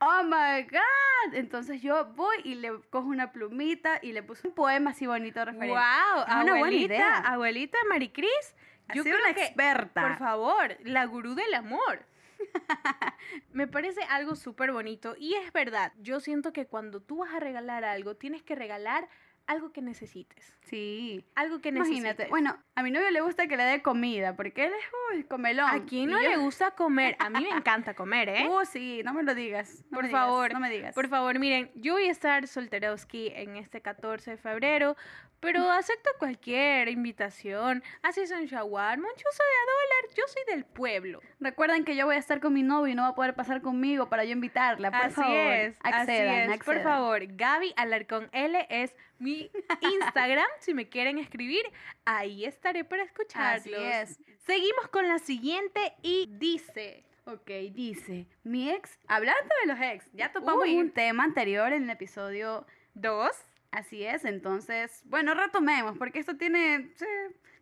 oh 0.00 0.22
my 0.24 0.62
god. 0.62 1.34
Entonces 1.34 1.82
yo 1.82 2.06
voy 2.14 2.36
y 2.44 2.54
le 2.54 2.80
cojo 2.90 3.08
una 3.08 3.32
plumita 3.32 3.98
y 4.00 4.12
le 4.12 4.22
puse 4.22 4.48
un 4.48 4.54
poema 4.54 4.90
así 4.90 5.06
bonito 5.06 5.44
referente. 5.44 5.74
Wow, 5.74 6.22
Es 6.22 6.26
una 6.28 6.42
buena 6.42 6.56
abuelita, 6.56 6.94
idea. 6.94 7.18
abuelita 7.18 7.78
Maricris, 7.90 8.56
yo 8.94 9.02
creo 9.02 9.18
una 9.18 9.34
que 9.34 9.44
experta. 9.44 10.02
Por 10.02 10.18
favor, 10.18 10.76
la 10.84 11.04
gurú 11.06 11.34
del 11.34 11.54
amor. 11.54 12.06
Me 13.52 13.66
parece 13.66 14.02
algo 14.08 14.36
súper 14.36 14.72
bonito 14.72 15.16
y 15.18 15.34
es 15.34 15.52
verdad. 15.52 15.92
Yo 16.00 16.20
siento 16.20 16.52
que 16.52 16.66
cuando 16.66 17.00
tú 17.00 17.18
vas 17.18 17.34
a 17.34 17.40
regalar 17.40 17.84
algo, 17.84 18.16
tienes 18.16 18.42
que 18.42 18.54
regalar 18.54 19.08
algo 19.48 19.72
que 19.72 19.82
necesites. 19.82 20.54
Sí. 20.62 21.24
Algo 21.34 21.60
que 21.60 21.70
Imagínate. 21.70 22.02
necesites. 22.02 22.30
Bueno, 22.30 22.56
a 22.76 22.82
mi 22.82 22.90
novio 22.90 23.10
le 23.10 23.20
gusta 23.22 23.48
que 23.48 23.56
le 23.56 23.64
dé 23.64 23.82
comida 23.82 24.36
porque 24.36 24.66
él 24.66 24.72
es 24.78 25.16
uy, 25.16 25.24
comelón. 25.24 25.68
¿a 25.68 25.84
quién 25.84 26.10
no 26.10 26.22
yo- 26.22 26.28
le 26.28 26.36
gusta 26.46 26.70
comer? 26.72 27.16
A 27.18 27.28
mí 27.30 27.40
me 27.50 27.56
encanta 27.56 27.94
comer, 27.94 28.28
¿eh? 28.28 28.46
Uh, 28.48 28.64
sí, 28.64 29.00
no 29.04 29.12
me 29.14 29.22
lo 29.24 29.34
digas. 29.34 29.82
no 29.90 29.96
Por 29.96 30.02
me 30.04 30.08
digas, 30.10 30.20
favor, 30.22 30.52
no 30.52 30.60
me 30.60 30.70
digas. 30.70 30.94
Por 30.94 31.08
favor, 31.08 31.38
miren, 31.38 31.70
yo 31.74 31.94
voy 31.94 32.04
a 32.04 32.10
estar 32.12 32.46
solterowski 32.46 33.32
en 33.34 33.56
este 33.56 33.80
14 33.80 34.32
de 34.32 34.36
febrero, 34.36 34.96
pero 35.40 35.70
acepto 35.70 36.10
cualquier 36.18 36.88
invitación. 36.88 37.82
Así 38.02 38.20
es 38.20 38.30
un 38.30 38.44
shawarma, 38.44 39.06
un 39.08 39.14
chuzo 39.14 39.42
de 39.42 39.54
a 39.54 39.64
dólar. 39.72 40.16
Yo 40.16 40.24
soy 40.26 40.42
del 40.54 40.64
pueblo. 40.64 41.20
Recuerden 41.40 41.84
que 41.84 41.96
yo 41.96 42.06
voy 42.06 42.16
a 42.16 42.18
estar 42.18 42.40
con 42.40 42.52
mi 42.52 42.62
novio 42.62 42.92
y 42.92 42.94
no 42.94 43.02
va 43.02 43.08
a 43.08 43.14
poder 43.14 43.34
pasar 43.34 43.62
conmigo 43.62 44.08
para 44.08 44.24
yo 44.24 44.32
invitarla. 44.32 44.90
Por 44.90 45.00
así 45.00 45.14
favor, 45.14 45.36
es, 45.36 45.76
accedan, 45.82 46.50
así 46.50 46.52
es. 46.52 46.64
Por 46.64 46.74
accedan. 46.76 46.82
favor, 46.82 47.20
Gaby 47.26 47.72
Alarcón 47.76 48.28
L 48.32 48.66
es 48.68 48.94
mi 49.18 49.50
Instagram. 49.80 50.46
si 50.60 50.74
me 50.74 50.88
quieren 50.88 51.18
escribir, 51.18 51.62
ahí 52.04 52.44
estaré 52.44 52.84
para 52.84 53.02
escucharlos. 53.02 53.66
Así 53.66 53.72
es. 53.74 54.20
Seguimos 54.38 54.88
con 54.88 55.08
la 55.08 55.18
siguiente 55.18 55.94
y 56.02 56.28
dice. 56.38 57.04
Ok, 57.24 57.50
dice, 57.74 58.26
mi 58.42 58.70
ex, 58.70 58.98
hablando 59.06 59.50
de 59.60 59.72
los 59.74 59.78
ex, 59.82 60.10
ya 60.14 60.32
topamos 60.32 60.62
Uy. 60.62 60.76
un 60.78 60.90
tema 60.92 61.24
anterior 61.24 61.74
en 61.74 61.82
el 61.82 61.90
episodio, 61.90 62.66
Dos. 62.94 63.32
así 63.70 64.02
es, 64.02 64.24
entonces, 64.24 65.02
bueno, 65.04 65.34
retomemos, 65.34 65.98
porque 65.98 66.20
esto 66.20 66.38
tiene, 66.38 66.90
sí, 66.96 67.04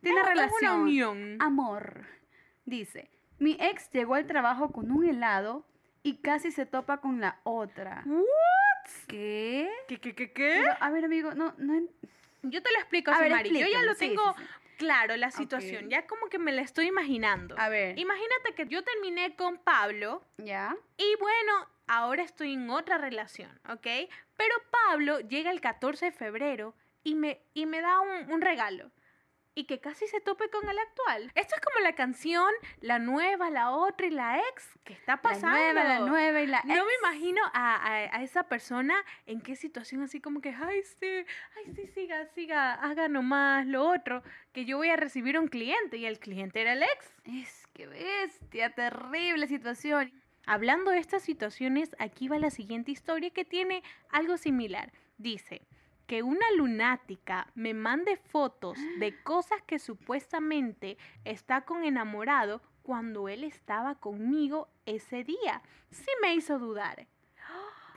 tiene 0.02 0.22
relación. 0.22 0.72
una 0.72 0.82
unión. 0.82 1.36
Amor. 1.40 2.06
Dice, 2.64 3.10
mi 3.40 3.56
ex 3.58 3.90
llegó 3.90 4.14
al 4.14 4.28
trabajo 4.28 4.70
con 4.70 4.92
un 4.92 5.04
helado 5.04 5.66
y 6.04 6.18
casi 6.18 6.52
se 6.52 6.64
topa 6.64 7.00
con 7.00 7.20
la 7.20 7.40
otra. 7.42 8.04
¿Qué? 9.06 9.68
¿Qué, 9.88 9.98
qué, 9.98 10.14
qué, 10.14 10.32
qué? 10.32 10.60
Pero, 10.62 10.72
a 10.80 10.90
ver, 10.90 11.04
amigo, 11.04 11.34
no, 11.34 11.54
no, 11.58 11.74
Yo 12.42 12.62
te 12.62 12.70
lo 12.72 12.78
explico 12.78 13.10
A 13.10 13.14
así, 13.14 13.22
ver, 13.24 13.32
Mari. 13.32 13.58
Yo 13.58 13.66
ya 13.66 13.82
lo 13.82 13.94
sí, 13.94 14.00
sí, 14.00 14.08
tengo 14.08 14.34
sí. 14.36 14.44
claro, 14.78 15.16
la 15.16 15.30
situación. 15.30 15.88
Ya 15.90 16.06
como 16.06 16.26
que 16.28 16.38
me 16.38 16.52
la 16.52 16.62
estoy 16.62 16.86
imaginando. 16.86 17.54
a 17.58 17.68
ver, 17.68 17.98
Imagínate 17.98 18.54
que 18.54 18.66
yo 18.66 18.82
terminé 18.82 19.34
con 19.36 19.58
Pablo 19.58 20.22
¿ya? 20.38 20.76
y 20.96 21.16
bueno, 21.18 21.68
ahora 21.86 22.22
estoy 22.22 22.54
en 22.54 22.68
otra 22.70 22.98
relación, 22.98 23.50
¿ok? 23.68 23.86
Pero 24.36 24.54
Pablo 24.70 25.20
llega 25.20 25.50
el 25.50 25.60
14 25.60 26.06
de 26.06 26.12
febrero 26.12 26.74
y 27.04 27.14
me, 27.14 27.40
y 27.54 27.66
me 27.66 27.80
da 27.80 28.00
un, 28.00 28.30
un 28.32 28.40
regalo. 28.40 28.90
Y 29.58 29.64
que 29.64 29.80
casi 29.80 30.06
se 30.06 30.20
tope 30.20 30.50
con 30.50 30.68
el 30.68 30.78
actual. 30.78 31.32
Esto 31.34 31.54
es 31.56 31.60
como 31.62 31.82
la 31.82 31.94
canción, 31.94 32.50
la 32.82 32.98
nueva, 32.98 33.48
la 33.48 33.70
otra 33.70 34.06
y 34.06 34.10
la 34.10 34.38
ex. 34.50 34.68
¿Qué 34.84 34.92
está 34.92 35.16
pasando? 35.22 35.56
La 35.56 35.72
nueva, 35.72 35.84
la 35.84 36.00
nueva 36.00 36.40
y 36.42 36.46
la 36.46 36.60
No 36.64 36.74
me 36.74 36.92
ex. 36.92 36.98
imagino 37.02 37.40
a, 37.54 37.76
a- 37.76 38.16
a 38.18 38.22
esa 38.22 38.42
persona 38.44 38.94
en 39.24 39.40
qué 39.40 39.56
situación 39.56 40.02
así 40.02 40.20
como 40.20 40.42
que, 40.42 40.50
ay, 40.50 40.82
sí, 41.00 41.24
ay, 41.56 41.72
sí, 41.74 41.86
siga, 41.88 42.26
siga, 42.34 42.74
haga 42.74 43.08
nomás 43.08 43.66
lo 43.66 43.88
otro, 43.88 44.22
que 44.52 44.66
yo 44.66 44.76
voy 44.76 44.90
a 44.90 44.96
recibir 44.96 45.38
un 45.38 45.48
cliente 45.48 45.96
y 45.96 46.04
el 46.04 46.18
cliente 46.18 46.60
era 46.60 46.74
el 46.74 46.82
ex. 46.82 47.10
Es 47.24 47.66
que 47.72 47.86
bestia, 47.86 48.74
terrible 48.74 49.46
situación. 49.46 50.12
Hablando 50.44 50.90
de 50.90 50.98
estas 50.98 51.22
situaciones, 51.22 51.96
aquí 51.98 52.28
va 52.28 52.38
la 52.38 52.50
siguiente 52.50 52.90
historia 52.90 53.30
que 53.30 53.46
tiene 53.46 53.82
algo 54.10 54.36
similar. 54.36 54.92
Dice 55.18 55.62
que 56.06 56.22
una 56.22 56.46
lunática 56.56 57.48
me 57.54 57.74
mande 57.74 58.16
fotos 58.16 58.78
de 58.98 59.14
cosas 59.22 59.62
que 59.62 59.78
supuestamente 59.78 60.96
está 61.24 61.62
con 61.62 61.84
enamorado 61.84 62.62
cuando 62.82 63.28
él 63.28 63.44
estaba 63.44 63.96
conmigo 63.96 64.68
ese 64.86 65.24
día. 65.24 65.62
Sí 65.90 66.10
me 66.22 66.34
hizo 66.34 66.58
dudar. 66.58 67.06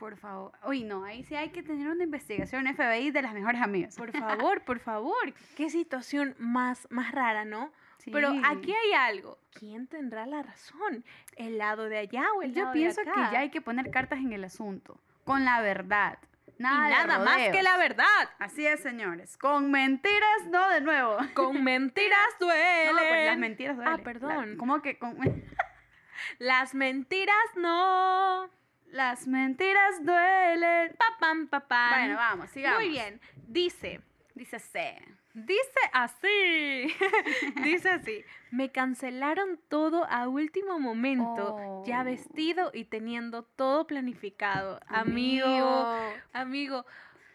Por 0.00 0.16
favor. 0.16 0.52
Uy, 0.66 0.82
no, 0.82 1.04
ahí 1.04 1.22
sí 1.24 1.36
hay 1.36 1.50
que 1.50 1.62
tener 1.62 1.86
una 1.86 2.04
investigación 2.04 2.66
FBI 2.74 3.10
de 3.10 3.20
las 3.20 3.34
mejores 3.34 3.60
amigas. 3.60 3.96
Por 3.96 4.12
favor, 4.12 4.62
por 4.64 4.78
favor. 4.80 5.34
Qué 5.56 5.68
situación 5.68 6.34
más, 6.38 6.88
más 6.90 7.12
rara, 7.12 7.44
¿no? 7.44 7.70
Pero 8.10 8.32
aquí 8.44 8.72
hay 8.72 8.92
algo. 8.94 9.38
¿Quién 9.52 9.86
tendrá 9.86 10.24
la 10.24 10.42
razón? 10.42 11.04
¿El 11.36 11.58
lado 11.58 11.84
de 11.90 11.98
allá 11.98 12.24
o 12.34 12.42
el 12.42 12.54
Yo 12.54 12.62
lado 12.62 12.72
pienso 12.72 13.02
de 13.02 13.04
que 13.04 13.20
acá? 13.20 13.32
ya 13.32 13.40
hay 13.40 13.50
que 13.50 13.60
poner 13.60 13.90
cartas 13.90 14.20
en 14.20 14.32
el 14.32 14.42
asunto. 14.42 14.98
Con 15.24 15.44
la 15.44 15.60
verdad. 15.60 16.18
Y 16.60 16.62
Nada, 16.62 16.84
de 16.84 17.06
nada 17.06 17.18
más 17.24 17.38
que 17.48 17.62
la 17.62 17.78
verdad. 17.78 18.28
Así 18.38 18.66
es, 18.66 18.80
señores. 18.80 19.38
Con 19.38 19.70
mentiras, 19.70 20.46
no 20.50 20.68
de 20.68 20.82
nuevo. 20.82 21.16
Con 21.32 21.64
mentiras 21.64 22.28
duelen. 22.38 22.94
No, 22.96 22.98
pues 23.00 23.26
las 23.26 23.38
mentiras 23.38 23.76
duelen. 23.76 23.94
Ah, 23.94 23.98
perdón. 24.04 24.50
La- 24.52 24.56
¿Cómo 24.58 24.82
que 24.82 24.98
con... 24.98 25.16
Las 26.38 26.74
mentiras 26.74 27.34
no. 27.56 28.50
Las 28.88 29.26
mentiras 29.26 30.04
duelen. 30.04 30.94
Papam, 30.98 31.48
papam. 31.48 31.90
Bueno, 31.92 32.16
vamos, 32.16 32.50
sigamos. 32.50 32.80
Muy 32.80 32.90
bien. 32.90 33.20
Dice, 33.46 34.02
Dice 34.34 34.58
C. 34.58 35.02
dice 35.34 35.80
así. 35.92 36.88
dice 37.64 37.90
así. 37.90 38.24
Me 38.50 38.70
cancelaron 38.72 39.58
todo 39.68 40.04
a 40.10 40.28
último 40.28 40.78
momento, 40.80 41.82
ya 41.86 42.00
Oh. 42.00 42.04
vestido 42.04 42.70
y 42.74 42.84
teniendo 42.84 43.42
todo 43.44 43.86
planificado. 43.86 44.80
Amigo, 44.88 45.86
amigo, 46.32 46.84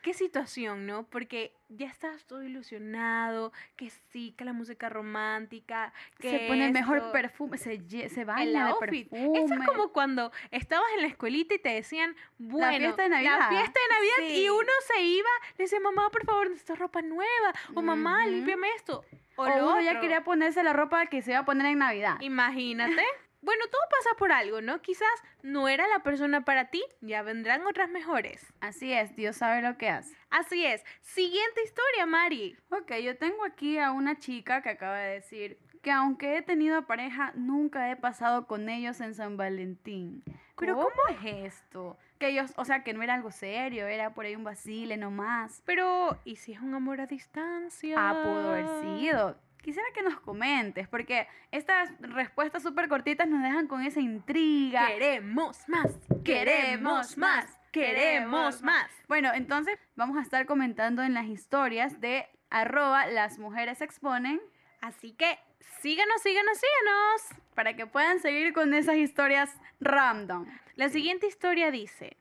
qué 0.05 0.13
situación, 0.13 0.85
¿no? 0.85 1.01
Porque 1.07 1.51
ya 1.67 1.87
estás 1.87 2.25
todo 2.25 2.43
ilusionado, 2.43 3.51
que 3.75 3.89
sí, 3.89 4.35
que 4.37 4.45
la 4.45 4.53
música 4.53 4.87
romántica, 4.87 5.91
que 6.19 6.29
Se 6.29 6.39
pone 6.47 6.67
el 6.67 6.73
mejor 6.73 7.11
perfume, 7.11 7.57
se, 7.57 7.81
se 8.09 8.23
baña 8.23 8.65
de 8.65 8.71
outfit. 8.71 9.09
perfume. 9.09 9.39
Eso 9.39 9.53
es 9.55 9.65
como 9.67 9.91
cuando 9.91 10.31
estabas 10.51 10.85
en 10.95 11.01
la 11.01 11.07
escuelita 11.07 11.55
y 11.55 11.59
te 11.59 11.69
decían, 11.69 12.15
bueno, 12.37 12.77
fiesta 12.77 13.01
de 13.01 13.09
Navidad. 13.09 13.39
la 13.39 13.49
fiesta 13.49 13.79
de 13.79 13.95
Navidad 13.95 14.35
y 14.43 14.49
uno 14.49 14.71
se 14.93 15.01
iba, 15.01 15.29
le 15.57 15.63
decía, 15.63 15.79
mamá, 15.79 16.11
por 16.11 16.23
favor, 16.23 16.49
necesito 16.51 16.75
ropa 16.75 17.01
nueva, 17.01 17.53
o 17.73 17.81
mamá, 17.81 18.27
límpiame 18.27 18.67
esto. 18.75 19.03
O, 19.37 19.43
O 19.43 19.79
ya 19.81 19.99
quería 19.99 20.23
ponerse 20.23 20.61
la 20.61 20.73
ropa 20.73 21.07
que 21.07 21.23
se 21.23 21.31
iba 21.31 21.39
a 21.39 21.45
poner 21.45 21.65
en 21.65 21.79
Navidad. 21.79 22.21
Imagínate. 22.21 23.03
Bueno, 23.45 23.63
todo 23.67 23.81
pasa 23.91 24.17
por 24.17 24.31
algo, 24.31 24.59
¿no? 24.61 24.81
Quizás 24.81 25.07
no 25.43 25.67
era 25.69 25.87
la 25.87 25.99
persona 25.99 26.43
para 26.43 26.71
ti, 26.71 26.83
ya 27.01 27.21
vendrán 27.21 27.67
otras 27.67 27.91
mejores. 27.91 28.51
Así 28.59 28.91
es, 28.91 29.15
Dios 29.15 29.35
sabe 29.35 29.61
lo 29.61 29.77
que 29.77 29.87
hace. 29.87 30.17
Así 30.31 30.65
es. 30.65 30.83
Siguiente 31.01 31.61
historia, 31.63 32.07
Mari. 32.07 32.57
Ok, 32.71 32.93
yo 33.03 33.15
tengo 33.19 33.45
aquí 33.45 33.77
a 33.77 33.91
una 33.91 34.17
chica 34.17 34.63
que 34.63 34.69
acaba 34.69 34.97
de 34.97 35.13
decir 35.13 35.59
que 35.83 35.91
aunque 35.91 36.37
he 36.37 36.41
tenido 36.41 36.87
pareja, 36.87 37.33
nunca 37.35 37.91
he 37.91 37.95
pasado 37.95 38.47
con 38.47 38.67
ellos 38.67 38.99
en 38.99 39.13
San 39.13 39.37
Valentín. 39.37 40.23
Pero 40.57 40.73
¿Cómo? 40.73 40.89
¿cómo, 40.89 41.19
es 41.19 41.53
esto? 41.53 41.99
Que 42.17 42.29
ellos, 42.29 42.51
o 42.55 42.65
sea, 42.65 42.83
que 42.83 42.95
no 42.95 43.03
era 43.03 43.13
algo 43.13 43.29
serio, 43.29 43.85
era 43.85 44.15
por 44.15 44.25
ahí 44.25 44.35
un 44.35 44.43
vacile 44.43 44.97
nomás. 44.97 45.61
Pero, 45.67 46.17
¿y 46.25 46.37
si 46.37 46.53
es 46.53 46.61
un 46.61 46.73
amor 46.73 46.99
a 46.99 47.05
distancia? 47.05 47.95
Ah, 47.99 48.23
pudo 48.23 48.49
haber 48.49 48.65
sido. 48.81 49.37
Quisiera 49.65 49.87
que 49.95 50.03
nos 50.03 50.19
comentes, 50.19 50.87
porque 50.87 51.27
estas 51.49 51.89
respuestas 51.99 52.61
súper 52.61 52.87
cortitas 52.87 53.27
nos 53.27 53.41
dejan 53.41 53.65
con 53.65 53.81
esa 53.81 53.99
intriga. 53.99 54.85
Queremos 54.89 55.67
más, 55.67 55.99
queremos 56.23 57.17
más, 57.17 57.59
queremos 57.71 58.61
más. 58.61 58.91
Bueno, 59.07 59.31
entonces 59.33 59.79
vamos 59.95 60.17
a 60.17 60.21
estar 60.21 60.45
comentando 60.45 61.01
en 61.01 61.15
las 61.15 61.25
historias 61.25 61.99
de 61.99 62.27
arroba 62.51 63.07
las 63.07 63.39
mujeres 63.39 63.81
exponen 63.81 64.39
Así 64.81 65.13
que 65.13 65.39
síganos, 65.81 66.21
síganos, 66.21 66.59
síganos. 66.59 67.41
para 67.55 67.75
que 67.75 67.87
puedan 67.87 68.19
seguir 68.19 68.53
con 68.53 68.71
esas 68.75 68.97
historias 68.97 69.59
random. 69.79 70.45
La 70.75 70.89
siguiente 70.89 71.25
historia 71.25 71.71
dice, 71.71 72.17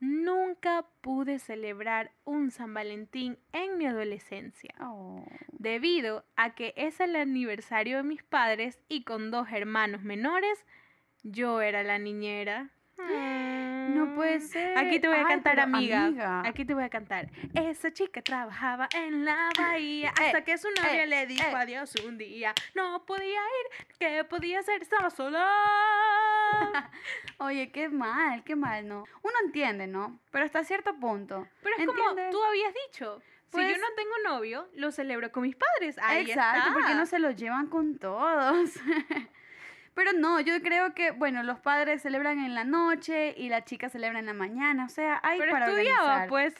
nunca 0.00 0.86
pude 1.00 1.38
celebrar 1.38 2.12
un 2.24 2.50
San 2.50 2.72
Valentín 2.74 3.38
en 3.52 3.78
mi 3.78 3.86
adolescencia, 3.86 4.74
Oh. 4.80 5.24
debido 5.52 6.24
a 6.36 6.54
que 6.54 6.72
es 6.76 7.00
el 7.00 7.16
aniversario 7.16 7.98
de 7.98 8.02
mis 8.04 8.22
padres 8.22 8.78
y 8.88 9.02
con 9.04 9.30
dos 9.30 9.48
hermanos 9.50 10.02
menores, 10.02 10.64
yo 11.22 11.60
era 11.60 11.82
la 11.82 11.98
niñera. 11.98 12.70
No 12.98 14.14
puede 14.14 14.40
ser. 14.40 14.76
Aquí 14.76 15.00
te 15.00 15.08
voy 15.08 15.16
a 15.16 15.20
Ay, 15.20 15.26
cantar, 15.26 15.60
amiga. 15.60 16.04
amiga. 16.06 16.42
Aquí 16.44 16.64
te 16.64 16.74
voy 16.74 16.84
a 16.84 16.88
cantar. 16.88 17.28
Esa 17.54 17.92
chica 17.92 18.20
trabajaba 18.22 18.88
en 18.94 19.24
la 19.24 19.50
bahía 19.58 20.10
hasta 20.10 20.38
Eh, 20.38 20.44
que 20.44 20.58
su 20.58 20.68
novia 20.70 21.04
eh, 21.04 21.06
le 21.06 21.26
dijo 21.26 21.48
eh. 21.48 21.54
adiós 21.56 21.94
un 22.06 22.18
día. 22.18 22.52
No 22.74 23.04
podía 23.06 23.40
ir, 23.40 23.86
¿qué 23.98 24.24
podía 24.24 24.60
hacer? 24.60 24.82
Estaba 24.82 25.10
sola. 25.10 25.48
Oye, 27.38 27.70
qué 27.70 27.88
mal, 27.88 28.42
qué 28.44 28.56
mal, 28.56 28.86
¿no? 28.86 29.04
Uno 29.22 29.34
entiende, 29.44 29.86
¿no? 29.86 30.18
Pero 30.30 30.44
hasta 30.44 30.64
cierto 30.64 30.94
punto. 30.96 31.46
Pero 31.62 31.76
es 31.78 31.86
como 31.86 32.14
tú 32.30 32.42
habías 32.44 32.74
dicho. 32.86 33.20
si 33.46 33.52
Pues- 33.52 33.70
yo 33.70 33.78
no 33.80 33.86
tengo 33.96 34.12
novio, 34.24 34.68
lo 34.74 34.90
celebro 34.92 35.30
con 35.32 35.44
mis 35.44 35.56
padres. 35.56 35.98
Ahí 36.02 36.28
Exacto, 36.30 36.60
está. 36.60 36.72
porque 36.74 36.94
no 36.94 37.06
se 37.06 37.18
lo 37.18 37.30
llevan 37.30 37.68
con 37.68 37.98
todos. 37.98 38.70
Pero 39.98 40.12
no, 40.12 40.38
yo 40.38 40.62
creo 40.62 40.94
que, 40.94 41.10
bueno, 41.10 41.42
los 41.42 41.58
padres 41.58 42.02
celebran 42.02 42.38
en 42.38 42.54
la 42.54 42.62
noche 42.62 43.34
y 43.36 43.48
la 43.48 43.64
chica 43.64 43.88
celebra 43.88 44.20
en 44.20 44.26
la 44.26 44.32
mañana. 44.32 44.84
O 44.84 44.88
sea, 44.88 45.18
hay 45.24 45.40
Pero 45.40 45.50
para 45.50 45.66
estudiaba, 45.66 46.00
organizar. 46.02 46.28
pues. 46.28 46.54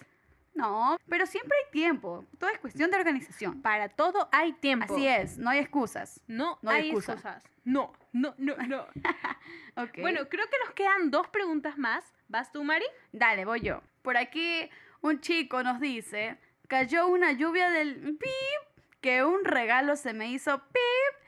No, 0.57 0.98
pero 1.09 1.24
siempre 1.24 1.57
hay 1.57 1.70
tiempo. 1.70 2.24
Todo 2.40 2.51
es 2.51 2.59
cuestión 2.59 2.90
de 2.90 2.96
organización. 2.96 3.62
Para 3.62 3.90
todo 3.90 4.29
hay 4.33 4.55
tiempo. 4.55 4.92
Así 4.92 5.07
es, 5.07 5.38
no 5.38 5.51
hay 5.51 5.61
excusas. 5.61 6.20
No, 6.27 6.59
No 6.62 6.70
hay 6.72 6.83
hay 6.83 6.88
excusa. 6.88 7.12
excusas. 7.12 7.44
No, 7.62 7.92
no, 8.12 8.35
no, 8.38 8.57
no. 8.66 8.87
Bueno, 10.01 10.29
creo 10.29 10.46
que 10.51 10.57
nos 10.64 10.74
quedan 10.74 11.12
dos 11.12 11.29
preguntas 11.29 11.79
más. 11.79 12.12
¿Vas 12.27 12.51
tú, 12.51 12.64
Mari? 12.64 12.87
Dale, 13.12 13.44
voy 13.44 13.61
yo. 13.61 13.81
Por 14.03 14.16
aquí 14.16 14.68
un 15.01 15.20
chico 15.20 15.62
nos 15.62 15.79
dice, 15.79 16.38
cayó 16.66 17.07
una 17.07 17.31
lluvia 17.31 17.70
del 17.70 18.16
pip, 18.18 18.90
que 19.01 19.22
un 19.22 19.44
regalo 19.44 19.94
se 19.94 20.12
me 20.12 20.29
hizo 20.29 20.59
pip 20.59 21.28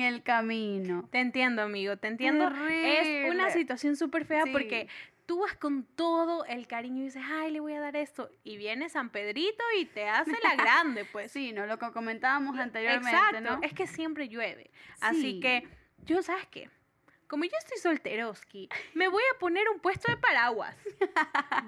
en 0.00 0.14
el 0.14 0.22
camino. 0.22 1.08
Te 1.10 1.18
entiendo, 1.20 1.62
amigo, 1.62 1.96
te 1.96 2.08
entiendo. 2.08 2.48
Es 2.70 3.30
una 3.30 3.50
situación 3.50 3.96
súper 3.96 4.24
fea 4.24 4.44
Sí. 4.44 4.50
porque 4.52 4.88
tú 5.26 5.40
vas 5.40 5.54
con 5.56 5.84
todo 5.84 6.44
el 6.44 6.66
cariño 6.68 7.02
y 7.02 7.06
dices, 7.06 7.22
ay, 7.26 7.50
le 7.50 7.60
voy 7.60 7.72
a 7.74 7.80
dar 7.80 7.96
esto. 7.96 8.30
Y 8.44 8.56
viene 8.56 8.88
San 8.88 9.10
Pedrito 9.10 9.64
y 9.78 9.86
te 9.86 10.08
hace 10.08 10.32
la 10.42 10.54
grande, 10.56 11.04
pues. 11.04 11.32
Sí, 11.32 11.52
¿no? 11.52 11.66
Lo 11.66 11.78
que 11.78 11.90
comentábamos 11.90 12.56
anteriormente, 12.58 13.10
Exacto. 13.16 13.40
¿no? 13.40 13.58
Es 13.62 13.72
que 13.72 13.86
siempre 13.86 14.28
llueve. 14.28 14.70
Así 15.00 15.20
Sí. 15.34 15.40
que, 15.40 15.68
yo, 16.04 16.22
¿sabes 16.22 16.46
qué? 16.46 16.70
Como 17.26 17.42
yo 17.42 17.50
estoy 17.58 17.78
solteroski, 17.78 18.68
me 18.94 19.08
voy 19.08 19.22
a 19.34 19.38
poner 19.40 19.68
un 19.68 19.80
puesto 19.80 20.10
de 20.12 20.16
paraguas. 20.16 20.76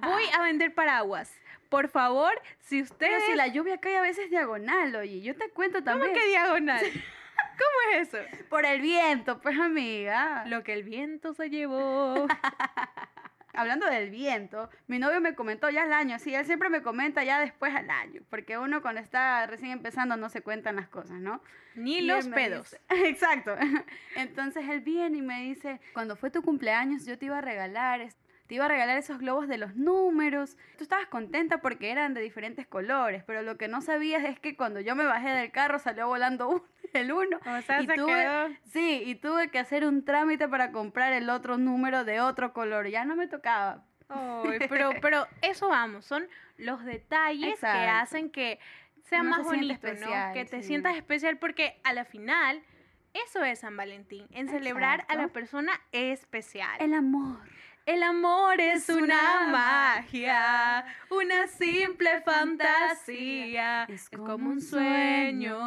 Voy 0.02 0.22
a 0.38 0.42
vender 0.42 0.72
paraguas. 0.72 1.34
Por 1.68 1.88
favor, 1.88 2.30
si 2.60 2.76
Pero 2.82 2.92
ustedes... 2.92 3.24
si 3.26 3.34
la 3.34 3.48
lluvia 3.48 3.78
cae 3.78 3.96
a 3.96 4.00
veces 4.02 4.30
diagonal, 4.30 4.94
oye, 4.94 5.20
yo 5.20 5.34
te 5.36 5.50
cuento 5.50 5.78
¿Cómo 5.80 5.84
también. 5.98 6.14
que 6.14 6.26
diagonal? 6.28 6.80
¿Cómo 7.58 7.92
es 8.00 8.08
eso? 8.14 8.18
Por 8.48 8.64
el 8.64 8.80
viento, 8.80 9.40
pues 9.40 9.58
amiga. 9.58 10.44
Lo 10.46 10.62
que 10.62 10.72
el 10.74 10.82
viento 10.84 11.34
se 11.34 11.50
llevó. 11.50 12.26
Hablando 13.54 13.86
del 13.86 14.10
viento, 14.10 14.70
mi 14.86 15.00
novio 15.00 15.20
me 15.20 15.34
comentó 15.34 15.68
ya 15.68 15.82
al 15.82 15.92
año, 15.92 16.18
sí, 16.20 16.32
él 16.32 16.44
siempre 16.44 16.68
me 16.68 16.80
comenta 16.82 17.24
ya 17.24 17.40
después 17.40 17.74
al 17.74 17.90
año, 17.90 18.22
porque 18.30 18.56
uno 18.56 18.82
cuando 18.82 19.00
está 19.00 19.44
recién 19.48 19.72
empezando 19.72 20.16
no 20.16 20.28
se 20.28 20.42
cuentan 20.42 20.76
las 20.76 20.86
cosas, 20.88 21.18
¿no? 21.18 21.42
Ni 21.74 21.98
Y 21.98 22.02
los 22.02 22.28
pedos. 22.28 22.70
dice- 22.70 22.80
Exacto. 23.08 23.56
Entonces 24.14 24.68
él 24.68 24.80
viene 24.82 25.18
y 25.18 25.22
me 25.22 25.40
dice, 25.42 25.80
cuando 25.92 26.14
fue 26.14 26.30
tu 26.30 26.42
cumpleaños 26.42 27.04
yo 27.04 27.18
te 27.18 27.24
iba 27.26 27.38
a 27.38 27.40
regalar, 27.40 28.06
te 28.46 28.54
iba 28.54 28.66
a 28.66 28.68
regalar 28.68 28.96
esos 28.96 29.18
globos 29.18 29.48
de 29.48 29.58
los 29.58 29.74
números. 29.74 30.56
Tú 30.76 30.84
estabas 30.84 31.06
contenta 31.06 31.58
porque 31.60 31.90
eran 31.90 32.14
de 32.14 32.20
diferentes 32.20 32.64
colores, 32.66 33.24
pero 33.26 33.42
lo 33.42 33.56
que 33.58 33.66
no 33.66 33.80
sabías 33.80 34.24
es 34.24 34.38
que 34.38 34.56
cuando 34.56 34.78
yo 34.80 34.94
me 34.94 35.04
bajé 35.04 35.30
del 35.30 35.50
carro 35.50 35.80
salió 35.80 36.06
volando 36.06 36.48
uno, 36.48 36.64
el 36.94 37.12
uno. 37.12 37.38
O 37.38 37.62
sea, 37.62 37.80
y 37.82 37.86
se 37.86 37.94
tuve- 37.94 38.06
quedó. 38.06 38.48
Sí, 38.64 39.02
y 39.04 39.14
tuve 39.14 39.50
que 39.50 39.58
hacer 39.58 39.84
un 39.84 40.04
trámite 40.04 40.48
para 40.48 40.72
comprar 40.72 41.12
el 41.12 41.30
otro 41.30 41.58
número 41.58 42.04
de 42.04 42.20
otro 42.20 42.52
color. 42.52 42.88
Ya 42.88 43.04
no 43.04 43.16
me 43.16 43.26
tocaba. 43.26 43.84
Pero, 44.70 44.90
pero 45.02 45.26
eso 45.42 45.68
vamos, 45.68 46.06
son 46.06 46.26
los 46.56 46.82
detalles 46.82 47.60
que 47.60 47.66
hacen 47.66 48.30
que 48.30 48.58
sea 49.02 49.20
Uno 49.20 49.30
más 49.30 49.40
se 49.40 49.44
bonito, 49.56 49.86
¿no? 50.00 50.32
Que 50.32 50.46
te 50.46 50.62
sí. 50.62 50.68
sientas 50.68 50.96
especial 50.96 51.36
porque 51.36 51.78
a 51.84 51.92
la 51.92 52.06
final 52.06 52.62
eso 53.12 53.44
es 53.44 53.60
San 53.60 53.76
Valentín, 53.76 54.26
en 54.30 54.48
celebrar 54.48 55.04
a 55.08 55.16
la 55.16 55.28
persona 55.28 55.72
especial. 55.92 56.76
El 56.80 56.94
amor. 56.94 57.38
El 57.88 58.02
amor 58.02 58.60
es 58.60 58.90
una 58.90 59.48
magia, 59.48 60.84
una 61.08 61.46
simple 61.46 62.20
fantasía, 62.20 63.84
Es 63.88 64.10
como 64.10 64.50
un 64.50 64.60
sueño. 64.60 65.58